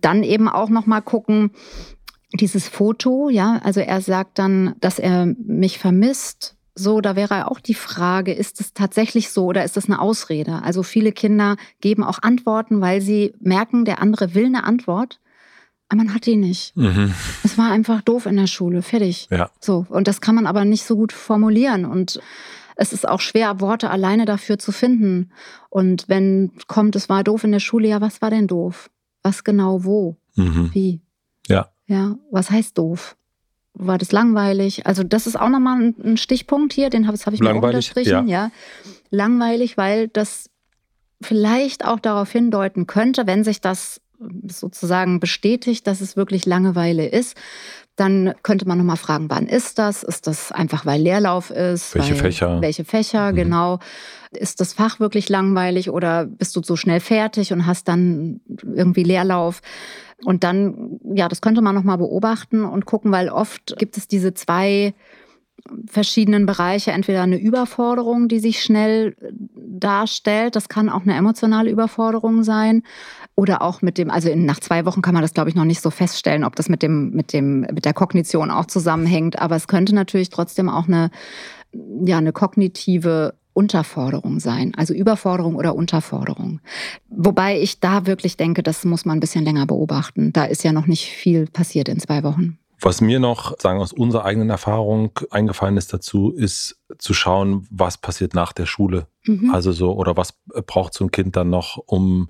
dann 0.00 0.22
eben 0.22 0.48
auch 0.48 0.68
nochmal 0.68 1.02
gucken, 1.02 1.50
dieses 2.34 2.68
Foto, 2.68 3.28
ja, 3.30 3.60
also 3.62 3.80
er 3.80 4.00
sagt 4.00 4.38
dann, 4.38 4.74
dass 4.80 4.98
er 4.98 5.26
mich 5.26 5.78
vermisst. 5.78 6.56
So, 6.74 7.00
da 7.00 7.14
wäre 7.14 7.48
auch 7.48 7.60
die 7.60 7.74
Frage, 7.74 8.32
ist 8.32 8.60
es 8.60 8.74
tatsächlich 8.74 9.30
so 9.30 9.46
oder 9.46 9.64
ist 9.64 9.76
das 9.76 9.86
eine 9.86 10.00
Ausrede? 10.00 10.62
Also 10.62 10.82
viele 10.82 11.12
Kinder 11.12 11.56
geben 11.80 12.02
auch 12.02 12.18
Antworten, 12.22 12.80
weil 12.80 13.00
sie 13.00 13.32
merken, 13.38 13.84
der 13.84 14.02
andere 14.02 14.34
will 14.34 14.46
eine 14.46 14.64
Antwort, 14.64 15.20
aber 15.88 15.98
man 15.98 16.14
hat 16.14 16.26
die 16.26 16.34
nicht. 16.34 16.76
Mhm. 16.76 17.14
Es 17.44 17.56
war 17.56 17.70
einfach 17.70 18.02
doof 18.02 18.26
in 18.26 18.36
der 18.36 18.48
Schule, 18.48 18.82
fertig. 18.82 19.28
Ja. 19.30 19.50
So, 19.60 19.86
und 19.88 20.08
das 20.08 20.20
kann 20.20 20.34
man 20.34 20.48
aber 20.48 20.64
nicht 20.64 20.84
so 20.84 20.96
gut 20.96 21.12
formulieren 21.12 21.84
und 21.84 22.20
es 22.76 22.92
ist 22.92 23.08
auch 23.08 23.20
schwer, 23.20 23.60
Worte 23.60 23.90
alleine 23.90 24.24
dafür 24.24 24.58
zu 24.58 24.72
finden. 24.72 25.30
Und 25.70 26.08
wenn 26.08 26.50
kommt, 26.66 26.96
es 26.96 27.08
war 27.08 27.22
doof 27.22 27.44
in 27.44 27.52
der 27.52 27.60
Schule, 27.60 27.86
ja, 27.86 28.00
was 28.00 28.20
war 28.20 28.30
denn 28.30 28.48
doof? 28.48 28.90
Was 29.22 29.44
genau 29.44 29.84
wo? 29.84 30.16
Mhm. 30.34 30.70
Wie? 30.74 31.00
Ja. 31.46 31.68
Ja, 31.86 32.16
was 32.30 32.50
heißt 32.50 32.78
doof? 32.78 33.16
War 33.74 33.98
das 33.98 34.12
langweilig? 34.12 34.86
Also 34.86 35.02
das 35.02 35.26
ist 35.26 35.36
auch 35.38 35.48
nochmal 35.48 35.94
ein, 36.02 36.16
Stichpunkt 36.16 36.72
hier, 36.72 36.90
den 36.90 37.06
habe 37.06 37.18
hab 37.18 37.34
ich 37.34 37.40
mal 37.40 37.54
unterstrichen. 37.54 38.28
Ja. 38.28 38.46
ja. 38.46 38.50
Langweilig, 39.10 39.76
weil 39.76 40.08
das 40.08 40.48
vielleicht 41.20 41.84
auch 41.84 41.98
darauf 41.98 42.30
hindeuten 42.30 42.86
könnte, 42.86 43.26
wenn 43.26 43.42
sich 43.42 43.60
das 43.60 44.00
sozusagen 44.46 45.20
bestätigt, 45.20 45.86
dass 45.86 46.00
es 46.00 46.16
wirklich 46.16 46.46
Langeweile 46.46 47.06
ist, 47.06 47.36
dann 47.96 48.34
könnte 48.42 48.66
man 48.66 48.78
nochmal 48.78 48.96
fragen, 48.96 49.30
wann 49.30 49.46
ist 49.46 49.78
das? 49.78 50.02
Ist 50.02 50.26
das 50.26 50.50
einfach, 50.50 50.84
weil 50.84 51.00
Leerlauf 51.00 51.50
ist? 51.50 51.94
Welche 51.94 52.16
Fächer? 52.16 52.60
Welche 52.60 52.84
Fächer, 52.84 53.32
mhm. 53.32 53.36
genau. 53.36 53.78
Ist 54.32 54.60
das 54.60 54.72
Fach 54.72 54.98
wirklich 54.98 55.28
langweilig 55.28 55.90
oder 55.90 56.26
bist 56.26 56.56
du 56.56 56.62
so 56.62 56.74
schnell 56.74 57.00
fertig 57.00 57.52
und 57.52 57.66
hast 57.66 57.86
dann 57.86 58.40
irgendwie 58.62 59.04
Leerlauf? 59.04 59.62
Und 60.24 60.44
dann, 60.44 60.98
ja, 61.14 61.28
das 61.28 61.40
könnte 61.40 61.62
man 61.62 61.74
nochmal 61.74 61.98
beobachten 61.98 62.64
und 62.64 62.86
gucken, 62.86 63.12
weil 63.12 63.28
oft 63.28 63.76
gibt 63.78 63.96
es 63.96 64.08
diese 64.08 64.34
zwei 64.34 64.94
verschiedenen 65.86 66.46
Bereiche, 66.46 66.92
entweder 66.92 67.22
eine 67.22 67.38
Überforderung, 67.38 68.28
die 68.28 68.38
sich 68.38 68.62
schnell 68.62 69.16
darstellt, 69.54 70.56
das 70.56 70.68
kann 70.68 70.90
auch 70.90 71.02
eine 71.02 71.14
emotionale 71.14 71.70
Überforderung 71.70 72.42
sein, 72.42 72.82
oder 73.36 73.62
auch 73.62 73.82
mit 73.82 73.98
dem, 73.98 74.10
also 74.10 74.28
in, 74.28 74.44
nach 74.44 74.60
zwei 74.60 74.84
Wochen 74.84 75.02
kann 75.02 75.14
man 75.14 75.22
das, 75.22 75.34
glaube 75.34 75.50
ich, 75.50 75.56
noch 75.56 75.64
nicht 75.64 75.80
so 75.80 75.90
feststellen, 75.90 76.44
ob 76.44 76.54
das 76.54 76.68
mit 76.68 76.82
dem, 76.82 77.10
mit 77.10 77.32
dem, 77.32 77.60
mit 77.62 77.84
der 77.84 77.94
Kognition 77.94 78.50
auch 78.50 78.66
zusammenhängt. 78.66 79.40
Aber 79.40 79.56
es 79.56 79.66
könnte 79.66 79.94
natürlich 79.94 80.30
trotzdem 80.30 80.68
auch 80.68 80.86
eine, 80.86 81.10
ja, 82.04 82.18
eine 82.18 82.32
kognitive 82.32 83.34
Unterforderung 83.54 84.40
sein, 84.40 84.74
also 84.76 84.92
Überforderung 84.92 85.56
oder 85.56 85.74
Unterforderung. 85.74 86.60
Wobei 87.08 87.60
ich 87.60 87.80
da 87.80 88.06
wirklich 88.06 88.36
denke, 88.36 88.62
das 88.62 88.84
muss 88.84 89.04
man 89.04 89.16
ein 89.16 89.20
bisschen 89.20 89.44
länger 89.44 89.66
beobachten. 89.66 90.32
Da 90.32 90.44
ist 90.44 90.64
ja 90.64 90.72
noch 90.72 90.86
nicht 90.86 91.06
viel 91.06 91.46
passiert 91.46 91.88
in 91.88 91.98
zwei 92.00 92.22
Wochen. 92.22 92.58
Was 92.80 93.00
mir 93.00 93.20
noch, 93.20 93.58
sagen 93.58 93.80
aus 93.80 93.92
unserer 93.92 94.24
eigenen 94.24 94.50
Erfahrung 94.50 95.12
eingefallen 95.30 95.78
ist 95.78 95.92
dazu, 95.92 96.32
ist 96.32 96.78
zu 96.98 97.14
schauen, 97.14 97.66
was 97.70 97.96
passiert 97.96 98.34
nach 98.34 98.52
der 98.52 98.66
Schule. 98.66 99.06
Mhm. 99.24 99.54
Also 99.54 99.72
so, 99.72 99.94
oder 99.94 100.16
was 100.16 100.34
braucht 100.66 100.92
so 100.92 101.04
ein 101.04 101.10
Kind 101.10 101.36
dann 101.36 101.48
noch, 101.48 101.78
um 101.86 102.28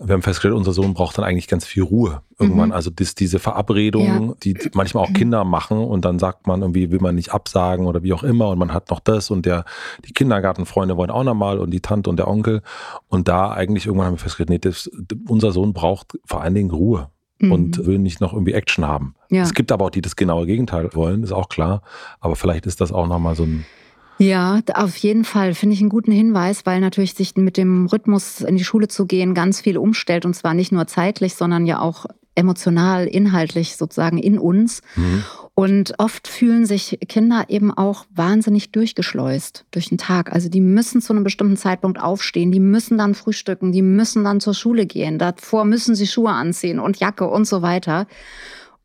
wir 0.00 0.12
haben 0.12 0.22
festgestellt, 0.22 0.54
unser 0.54 0.72
Sohn 0.72 0.94
braucht 0.94 1.18
dann 1.18 1.24
eigentlich 1.24 1.48
ganz 1.48 1.64
viel 1.64 1.82
Ruhe 1.82 2.22
irgendwann. 2.38 2.68
Mhm. 2.68 2.74
Also 2.74 2.90
das, 2.90 3.14
diese 3.14 3.38
Verabredung, 3.38 4.28
ja. 4.28 4.34
die 4.42 4.56
manchmal 4.74 5.04
auch 5.04 5.12
Kinder 5.12 5.44
machen 5.44 5.78
und 5.78 6.04
dann 6.04 6.18
sagt 6.18 6.46
man 6.46 6.62
irgendwie, 6.62 6.90
will 6.90 7.00
man 7.00 7.16
nicht 7.16 7.32
absagen 7.32 7.86
oder 7.86 8.02
wie 8.02 8.12
auch 8.12 8.22
immer 8.22 8.48
und 8.48 8.58
man 8.58 8.72
hat 8.72 8.90
noch 8.90 9.00
das 9.00 9.30
und 9.30 9.44
der, 9.44 9.64
die 10.04 10.12
Kindergartenfreunde 10.12 10.96
wollen 10.96 11.10
auch 11.10 11.24
nochmal 11.24 11.58
und 11.58 11.70
die 11.70 11.80
Tante 11.80 12.10
und 12.10 12.16
der 12.16 12.28
Onkel. 12.28 12.62
Und 13.08 13.26
da 13.28 13.50
eigentlich 13.50 13.86
irgendwann 13.86 14.06
haben 14.06 14.14
wir 14.14 14.18
festgestellt, 14.18 14.50
nee, 14.50 14.58
das, 14.58 14.88
unser 15.26 15.50
Sohn 15.50 15.72
braucht 15.72 16.18
vor 16.24 16.42
allen 16.42 16.54
Dingen 16.54 16.70
Ruhe. 16.70 17.10
Mhm. 17.40 17.52
Und 17.52 17.86
will 17.86 18.00
nicht 18.00 18.20
noch 18.20 18.32
irgendwie 18.32 18.52
Action 18.52 18.84
haben. 18.84 19.14
Ja. 19.30 19.42
Es 19.42 19.54
gibt 19.54 19.70
aber 19.70 19.84
auch 19.84 19.90
die, 19.90 19.98
die 19.98 20.02
das 20.02 20.16
genaue 20.16 20.44
Gegenteil 20.44 20.90
wollen, 20.94 21.22
ist 21.22 21.30
auch 21.30 21.48
klar. 21.48 21.82
Aber 22.18 22.34
vielleicht 22.34 22.66
ist 22.66 22.80
das 22.80 22.90
auch 22.90 23.06
nochmal 23.06 23.36
so 23.36 23.44
ein, 23.44 23.64
ja, 24.18 24.60
auf 24.74 24.96
jeden 24.96 25.24
Fall 25.24 25.54
finde 25.54 25.74
ich 25.74 25.80
einen 25.80 25.90
guten 25.90 26.12
Hinweis, 26.12 26.66
weil 26.66 26.80
natürlich 26.80 27.14
sich 27.14 27.36
mit 27.36 27.56
dem 27.56 27.86
Rhythmus 27.86 28.40
in 28.40 28.56
die 28.56 28.64
Schule 28.64 28.88
zu 28.88 29.06
gehen 29.06 29.34
ganz 29.34 29.60
viel 29.60 29.78
umstellt 29.78 30.26
und 30.26 30.34
zwar 30.34 30.54
nicht 30.54 30.72
nur 30.72 30.86
zeitlich, 30.86 31.34
sondern 31.34 31.66
ja 31.66 31.80
auch 31.80 32.06
emotional, 32.34 33.06
inhaltlich 33.06 33.76
sozusagen 33.76 34.18
in 34.18 34.38
uns. 34.38 34.82
Mhm. 34.94 35.24
Und 35.54 35.94
oft 35.98 36.28
fühlen 36.28 36.66
sich 36.66 37.00
Kinder 37.08 37.46
eben 37.48 37.72
auch 37.72 38.06
wahnsinnig 38.14 38.70
durchgeschleust 38.70 39.64
durch 39.72 39.88
den 39.88 39.98
Tag. 39.98 40.32
Also 40.32 40.48
die 40.48 40.60
müssen 40.60 41.02
zu 41.02 41.12
einem 41.12 41.24
bestimmten 41.24 41.56
Zeitpunkt 41.56 42.00
aufstehen, 42.00 42.52
die 42.52 42.60
müssen 42.60 42.96
dann 42.96 43.16
frühstücken, 43.16 43.72
die 43.72 43.82
müssen 43.82 44.22
dann 44.22 44.38
zur 44.38 44.54
Schule 44.54 44.86
gehen. 44.86 45.18
Davor 45.18 45.64
müssen 45.64 45.96
sie 45.96 46.06
Schuhe 46.06 46.30
anziehen 46.30 46.78
und 46.78 47.00
Jacke 47.00 47.26
und 47.26 47.44
so 47.44 47.60
weiter. 47.60 48.06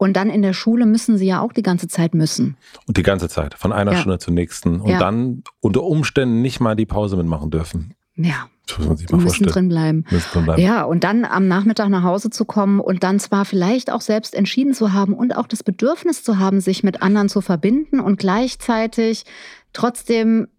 Und 0.03 0.13
dann 0.13 0.29
in 0.29 0.41
der 0.41 0.51
Schule 0.51 0.85
müssen 0.85 1.17
sie 1.17 1.27
ja 1.27 1.39
auch 1.39 1.53
die 1.53 1.61
ganze 1.61 1.87
Zeit 1.87 2.13
müssen. 2.13 2.57
Und 2.87 2.97
die 2.97 3.03
ganze 3.03 3.29
Zeit, 3.29 3.53
von 3.53 3.71
einer 3.71 3.93
ja. 3.93 3.99
Stunde 3.99 4.19
zur 4.19 4.33
nächsten. 4.33 4.81
Und 4.81 4.91
ja. 4.91 4.99
dann 4.99 5.43
unter 5.61 5.81
Umständen 5.83 6.41
nicht 6.41 6.59
mal 6.59 6.75
die 6.75 6.85
Pause 6.85 7.15
mitmachen 7.15 7.51
dürfen. 7.51 7.93
Ja. 8.15 8.49
Das 8.67 8.79
muss 8.79 8.87
man 8.87 8.97
sich 8.97 9.09
mal 9.09 9.17
müssen 9.17 9.27
vorstellen. 9.27 9.53
drin 9.53 9.69
bleiben. 9.69 10.05
Müssen 10.11 10.29
drin 10.33 10.43
bleiben. 10.43 10.61
Ja, 10.61 10.83
und 10.83 11.05
dann 11.05 11.23
am 11.23 11.47
Nachmittag 11.47 11.87
nach 11.87 12.03
Hause 12.03 12.29
zu 12.29 12.43
kommen 12.43 12.81
und 12.81 13.03
dann 13.03 13.17
zwar 13.19 13.45
vielleicht 13.45 13.91
auch 13.93 14.01
selbst 14.01 14.35
entschieden 14.35 14.73
zu 14.73 14.91
haben 14.91 15.13
und 15.13 15.37
auch 15.37 15.47
das 15.47 15.63
Bedürfnis 15.63 16.21
zu 16.21 16.37
haben, 16.37 16.59
sich 16.59 16.83
mit 16.83 17.01
anderen 17.01 17.29
zu 17.29 17.39
verbinden 17.39 18.01
und 18.01 18.19
gleichzeitig 18.19 19.23
trotzdem 19.71 20.49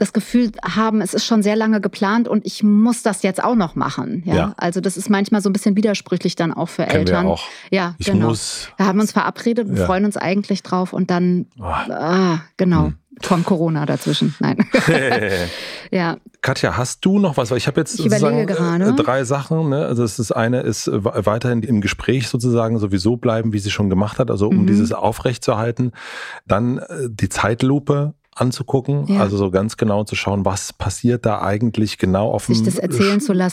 das 0.00 0.14
Gefühl 0.14 0.50
haben, 0.64 1.02
es 1.02 1.12
ist 1.12 1.26
schon 1.26 1.42
sehr 1.42 1.56
lange 1.56 1.80
geplant 1.80 2.26
und 2.26 2.46
ich 2.46 2.62
muss 2.62 3.02
das 3.02 3.22
jetzt 3.22 3.42
auch 3.42 3.54
noch 3.54 3.74
machen. 3.74 4.22
Ja? 4.24 4.34
ja. 4.34 4.54
Also 4.56 4.80
das 4.80 4.96
ist 4.96 5.10
manchmal 5.10 5.42
so 5.42 5.50
ein 5.50 5.52
bisschen 5.52 5.76
widersprüchlich 5.76 6.36
dann 6.36 6.54
auch 6.54 6.70
für 6.70 6.84
Kennen 6.84 7.00
Eltern. 7.00 7.26
Wir 7.26 7.32
auch. 7.32 7.44
Ja, 7.70 7.94
ich 7.98 8.06
genau. 8.06 8.28
Muss 8.28 8.68
wir 8.78 8.86
haben 8.86 8.98
uns 8.98 9.12
verabredet 9.12 9.68
und 9.68 9.76
ja. 9.76 9.84
freuen 9.84 10.06
uns 10.06 10.16
eigentlich 10.16 10.62
drauf 10.62 10.94
und 10.94 11.10
dann, 11.10 11.46
oh. 11.58 11.64
ah, 11.64 12.40
genau. 12.56 12.86
Hm. 12.86 12.96
Von 13.22 13.44
Corona 13.44 13.84
dazwischen. 13.84 14.34
Nein. 14.38 14.56
ja. 15.90 16.16
Katja, 16.40 16.78
hast 16.78 17.04
du 17.04 17.18
noch 17.18 17.36
was? 17.36 17.50
Weil 17.50 17.58
ich 17.58 17.66
habe 17.66 17.78
jetzt 17.78 17.98
ich 17.98 18.04
sozusagen 18.04 18.38
äh, 18.38 18.92
drei 18.94 19.24
Sachen. 19.24 19.68
Ne? 19.68 19.84
Also 19.84 20.00
das, 20.00 20.16
das 20.16 20.32
eine 20.32 20.60
ist 20.60 20.86
äh, 20.88 21.04
weiterhin 21.04 21.62
im 21.62 21.82
Gespräch 21.82 22.28
sozusagen 22.28 22.78
sowieso 22.78 23.18
bleiben, 23.18 23.52
wie 23.52 23.58
sie 23.58 23.70
schon 23.70 23.90
gemacht 23.90 24.18
hat, 24.18 24.30
also 24.30 24.48
um 24.48 24.62
mhm. 24.62 24.66
dieses 24.68 24.92
aufrechtzuerhalten. 24.92 25.92
Dann 26.46 26.78
äh, 26.78 27.08
die 27.10 27.28
Zeitlupe 27.28 28.14
anzugucken, 28.40 29.06
ja. 29.06 29.20
also 29.20 29.36
so 29.36 29.50
ganz 29.50 29.76
genau 29.76 30.04
zu 30.04 30.16
schauen, 30.16 30.44
was 30.44 30.72
passiert 30.72 31.26
da 31.26 31.42
eigentlich 31.42 31.98
genau 31.98 32.30
auf 32.30 32.46
Sich 32.46 32.62
dem 32.62 32.66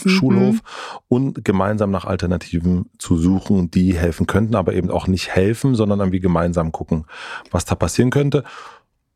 Sch 0.09 0.17
Schulhof 0.17 0.55
mhm. 0.55 0.61
und 1.07 1.45
gemeinsam 1.45 1.91
nach 1.91 2.05
Alternativen 2.05 2.89
zu 2.97 3.17
suchen, 3.17 3.69
die 3.71 3.95
helfen 3.95 4.27
könnten, 4.27 4.55
aber 4.55 4.73
eben 4.73 4.89
auch 4.89 5.07
nicht 5.07 5.29
helfen, 5.29 5.75
sondern 5.75 5.99
irgendwie 5.99 6.19
gemeinsam 6.19 6.71
gucken, 6.71 7.05
was 7.51 7.65
da 7.65 7.75
passieren 7.75 8.09
könnte. 8.09 8.43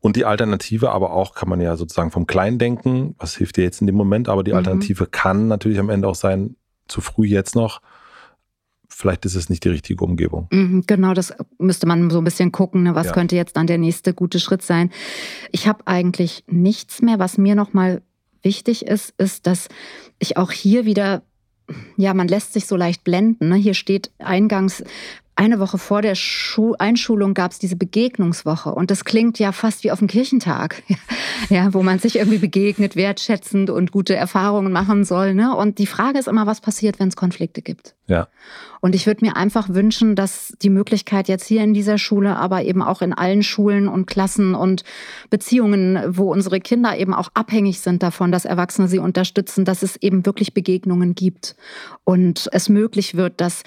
Und 0.00 0.16
die 0.16 0.24
Alternative 0.24 0.90
aber 0.90 1.12
auch, 1.12 1.34
kann 1.34 1.48
man 1.48 1.60
ja 1.60 1.76
sozusagen 1.76 2.10
vom 2.10 2.26
Kleindenken, 2.26 3.14
was 3.18 3.36
hilft 3.36 3.56
dir 3.56 3.62
jetzt 3.62 3.80
in 3.80 3.86
dem 3.86 3.96
Moment, 3.96 4.28
aber 4.28 4.42
die 4.42 4.50
mhm. 4.50 4.58
Alternative 4.58 5.04
mhm. 5.04 5.10
kann 5.10 5.48
natürlich 5.48 5.78
am 5.78 5.90
Ende 5.90 6.08
auch 6.08 6.16
sein, 6.16 6.56
zu 6.88 7.00
früh 7.00 7.26
jetzt 7.26 7.54
noch, 7.54 7.80
vielleicht 9.02 9.26
ist 9.26 9.34
es 9.34 9.50
nicht 9.50 9.64
die 9.64 9.68
richtige 9.68 10.04
Umgebung. 10.04 10.46
Mhm, 10.50 10.84
genau, 10.86 11.12
das 11.12 11.34
müsste 11.58 11.86
man 11.86 12.08
so 12.08 12.18
ein 12.18 12.24
bisschen 12.24 12.52
gucken, 12.52 12.84
ne? 12.84 12.94
was 12.94 13.08
ja. 13.08 13.12
könnte 13.12 13.36
jetzt 13.36 13.56
dann 13.56 13.66
der 13.66 13.78
nächste 13.78 14.14
gute 14.14 14.40
Schritt 14.40 14.62
sein. 14.62 14.90
Ich 15.50 15.66
habe 15.66 15.86
eigentlich 15.86 16.44
nichts 16.46 17.02
mehr, 17.02 17.18
was 17.18 17.36
mir 17.36 17.54
nochmal 17.54 18.00
wichtig 18.42 18.86
ist, 18.86 19.12
ist, 19.18 19.46
dass 19.46 19.68
ich 20.18 20.36
auch 20.36 20.52
hier 20.52 20.86
wieder 20.86 21.22
ja, 21.96 22.12
man 22.12 22.28
lässt 22.28 22.52
sich 22.52 22.66
so 22.66 22.76
leicht 22.76 23.04
blenden. 23.04 23.48
Ne? 23.48 23.56
Hier 23.56 23.74
steht 23.74 24.10
eingangs, 24.18 24.84
eine 25.34 25.58
Woche 25.60 25.78
vor 25.78 26.02
der 26.02 26.14
Schu 26.14 26.74
Einschulung 26.78 27.32
gab 27.32 27.52
es 27.52 27.58
diese 27.58 27.76
Begegnungswoche. 27.76 28.70
Und 28.74 28.90
das 28.90 29.04
klingt 29.04 29.38
ja 29.38 29.52
fast 29.52 29.82
wie 29.82 29.90
auf 29.90 29.98
dem 29.98 30.08
Kirchentag, 30.08 30.82
ja, 31.48 31.72
wo 31.72 31.82
man 31.82 31.98
sich 31.98 32.16
irgendwie 32.16 32.38
begegnet, 32.38 32.96
wertschätzend 32.96 33.70
und 33.70 33.92
gute 33.92 34.14
Erfahrungen 34.14 34.72
machen 34.72 35.04
soll. 35.04 35.34
Ne? 35.34 35.56
Und 35.56 35.78
die 35.78 35.86
Frage 35.86 36.18
ist 36.18 36.28
immer, 36.28 36.46
was 36.46 36.60
passiert, 36.60 37.00
wenn 37.00 37.08
es 37.08 37.16
Konflikte 37.16 37.62
gibt. 37.62 37.94
Ja. 38.08 38.28
Und 38.80 38.94
ich 38.94 39.06
würde 39.06 39.24
mir 39.24 39.36
einfach 39.36 39.70
wünschen, 39.70 40.16
dass 40.16 40.54
die 40.60 40.68
Möglichkeit 40.68 41.28
jetzt 41.28 41.46
hier 41.46 41.62
in 41.62 41.72
dieser 41.72 41.96
Schule, 41.96 42.36
aber 42.36 42.64
eben 42.64 42.82
auch 42.82 43.00
in 43.00 43.14
allen 43.14 43.42
Schulen 43.42 43.88
und 43.88 44.06
Klassen 44.06 44.54
und 44.54 44.84
Beziehungen, 45.30 45.98
wo 46.08 46.30
unsere 46.30 46.60
Kinder 46.60 46.98
eben 46.98 47.14
auch 47.14 47.30
abhängig 47.32 47.80
sind 47.80 48.02
davon, 48.02 48.32
dass 48.32 48.44
Erwachsene 48.44 48.88
sie 48.88 48.98
unterstützen, 48.98 49.64
dass 49.64 49.82
es 49.82 49.96
eben 49.96 50.26
wirklich 50.26 50.52
Begegnungen 50.52 51.14
gibt 51.14 51.56
und 52.04 52.48
es 52.52 52.68
möglich 52.68 53.14
wird, 53.16 53.40
dass 53.40 53.62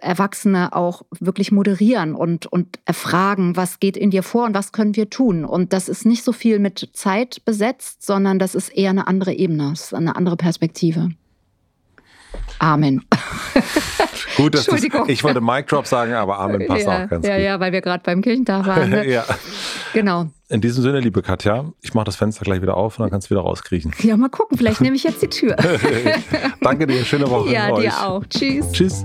Erwachsene 0.00 0.74
auch 0.74 1.02
wirklich 1.20 1.52
moderieren 1.52 2.14
und, 2.14 2.46
und 2.46 2.78
erfragen, 2.84 3.56
was 3.56 3.80
geht 3.80 3.96
in 3.96 4.10
dir 4.10 4.22
vor 4.22 4.44
und 4.44 4.54
was 4.54 4.72
können 4.72 4.96
wir 4.96 5.10
tun. 5.10 5.44
Und 5.44 5.72
das 5.72 5.88
ist 5.88 6.06
nicht 6.06 6.24
so 6.24 6.32
viel 6.32 6.58
mit 6.58 6.90
Zeit 6.92 7.44
besetzt, 7.44 8.04
sondern 8.04 8.38
das 8.38 8.54
ist 8.54 8.70
eher 8.70 8.90
eine 8.90 9.06
andere 9.06 9.32
Ebene, 9.32 9.70
das 9.70 9.84
ist 9.84 9.94
eine 9.94 10.16
andere 10.16 10.36
Perspektive. 10.36 11.10
Amen. 12.58 13.04
Gut, 14.36 14.54
dass 14.54 14.66
das, 14.66 14.82
ich 14.82 15.24
wollte 15.24 15.40
Mic 15.40 15.66
Drop 15.66 15.86
sagen, 15.86 16.12
aber 16.14 16.38
Amen 16.38 16.66
passt 16.66 16.86
ja, 16.86 17.04
auch 17.04 17.08
ganz 17.08 17.26
ja, 17.26 17.34
gut. 17.34 17.42
Ja, 17.42 17.50
ja, 17.50 17.60
weil 17.60 17.72
wir 17.72 17.80
gerade 17.80 18.02
beim 18.04 18.22
Kirchentag 18.22 18.66
waren. 18.66 18.90
Ne? 18.90 19.08
ja. 19.10 19.24
Genau. 19.92 20.26
In 20.48 20.60
diesem 20.60 20.82
Sinne, 20.82 21.00
liebe 21.00 21.22
Katja, 21.22 21.72
ich 21.82 21.94
mache 21.94 22.04
das 22.04 22.16
Fenster 22.16 22.44
gleich 22.44 22.62
wieder 22.62 22.76
auf 22.76 22.98
und 22.98 23.02
dann 23.02 23.10
kannst 23.10 23.28
du 23.28 23.30
wieder 23.30 23.42
rauskriechen. 23.42 23.92
Ja, 24.00 24.16
mal 24.16 24.28
gucken, 24.28 24.56
vielleicht 24.56 24.80
nehme 24.80 24.96
ich 24.96 25.02
jetzt 25.02 25.22
die 25.22 25.28
Tür. 25.28 25.56
Danke 26.60 26.86
dir, 26.86 27.04
schöne 27.04 27.28
Woche. 27.28 27.52
Ja, 27.52 27.72
dir 27.72 27.92
auch. 28.00 28.24
Tschüss. 28.26 28.70
Tschüss. 28.72 29.04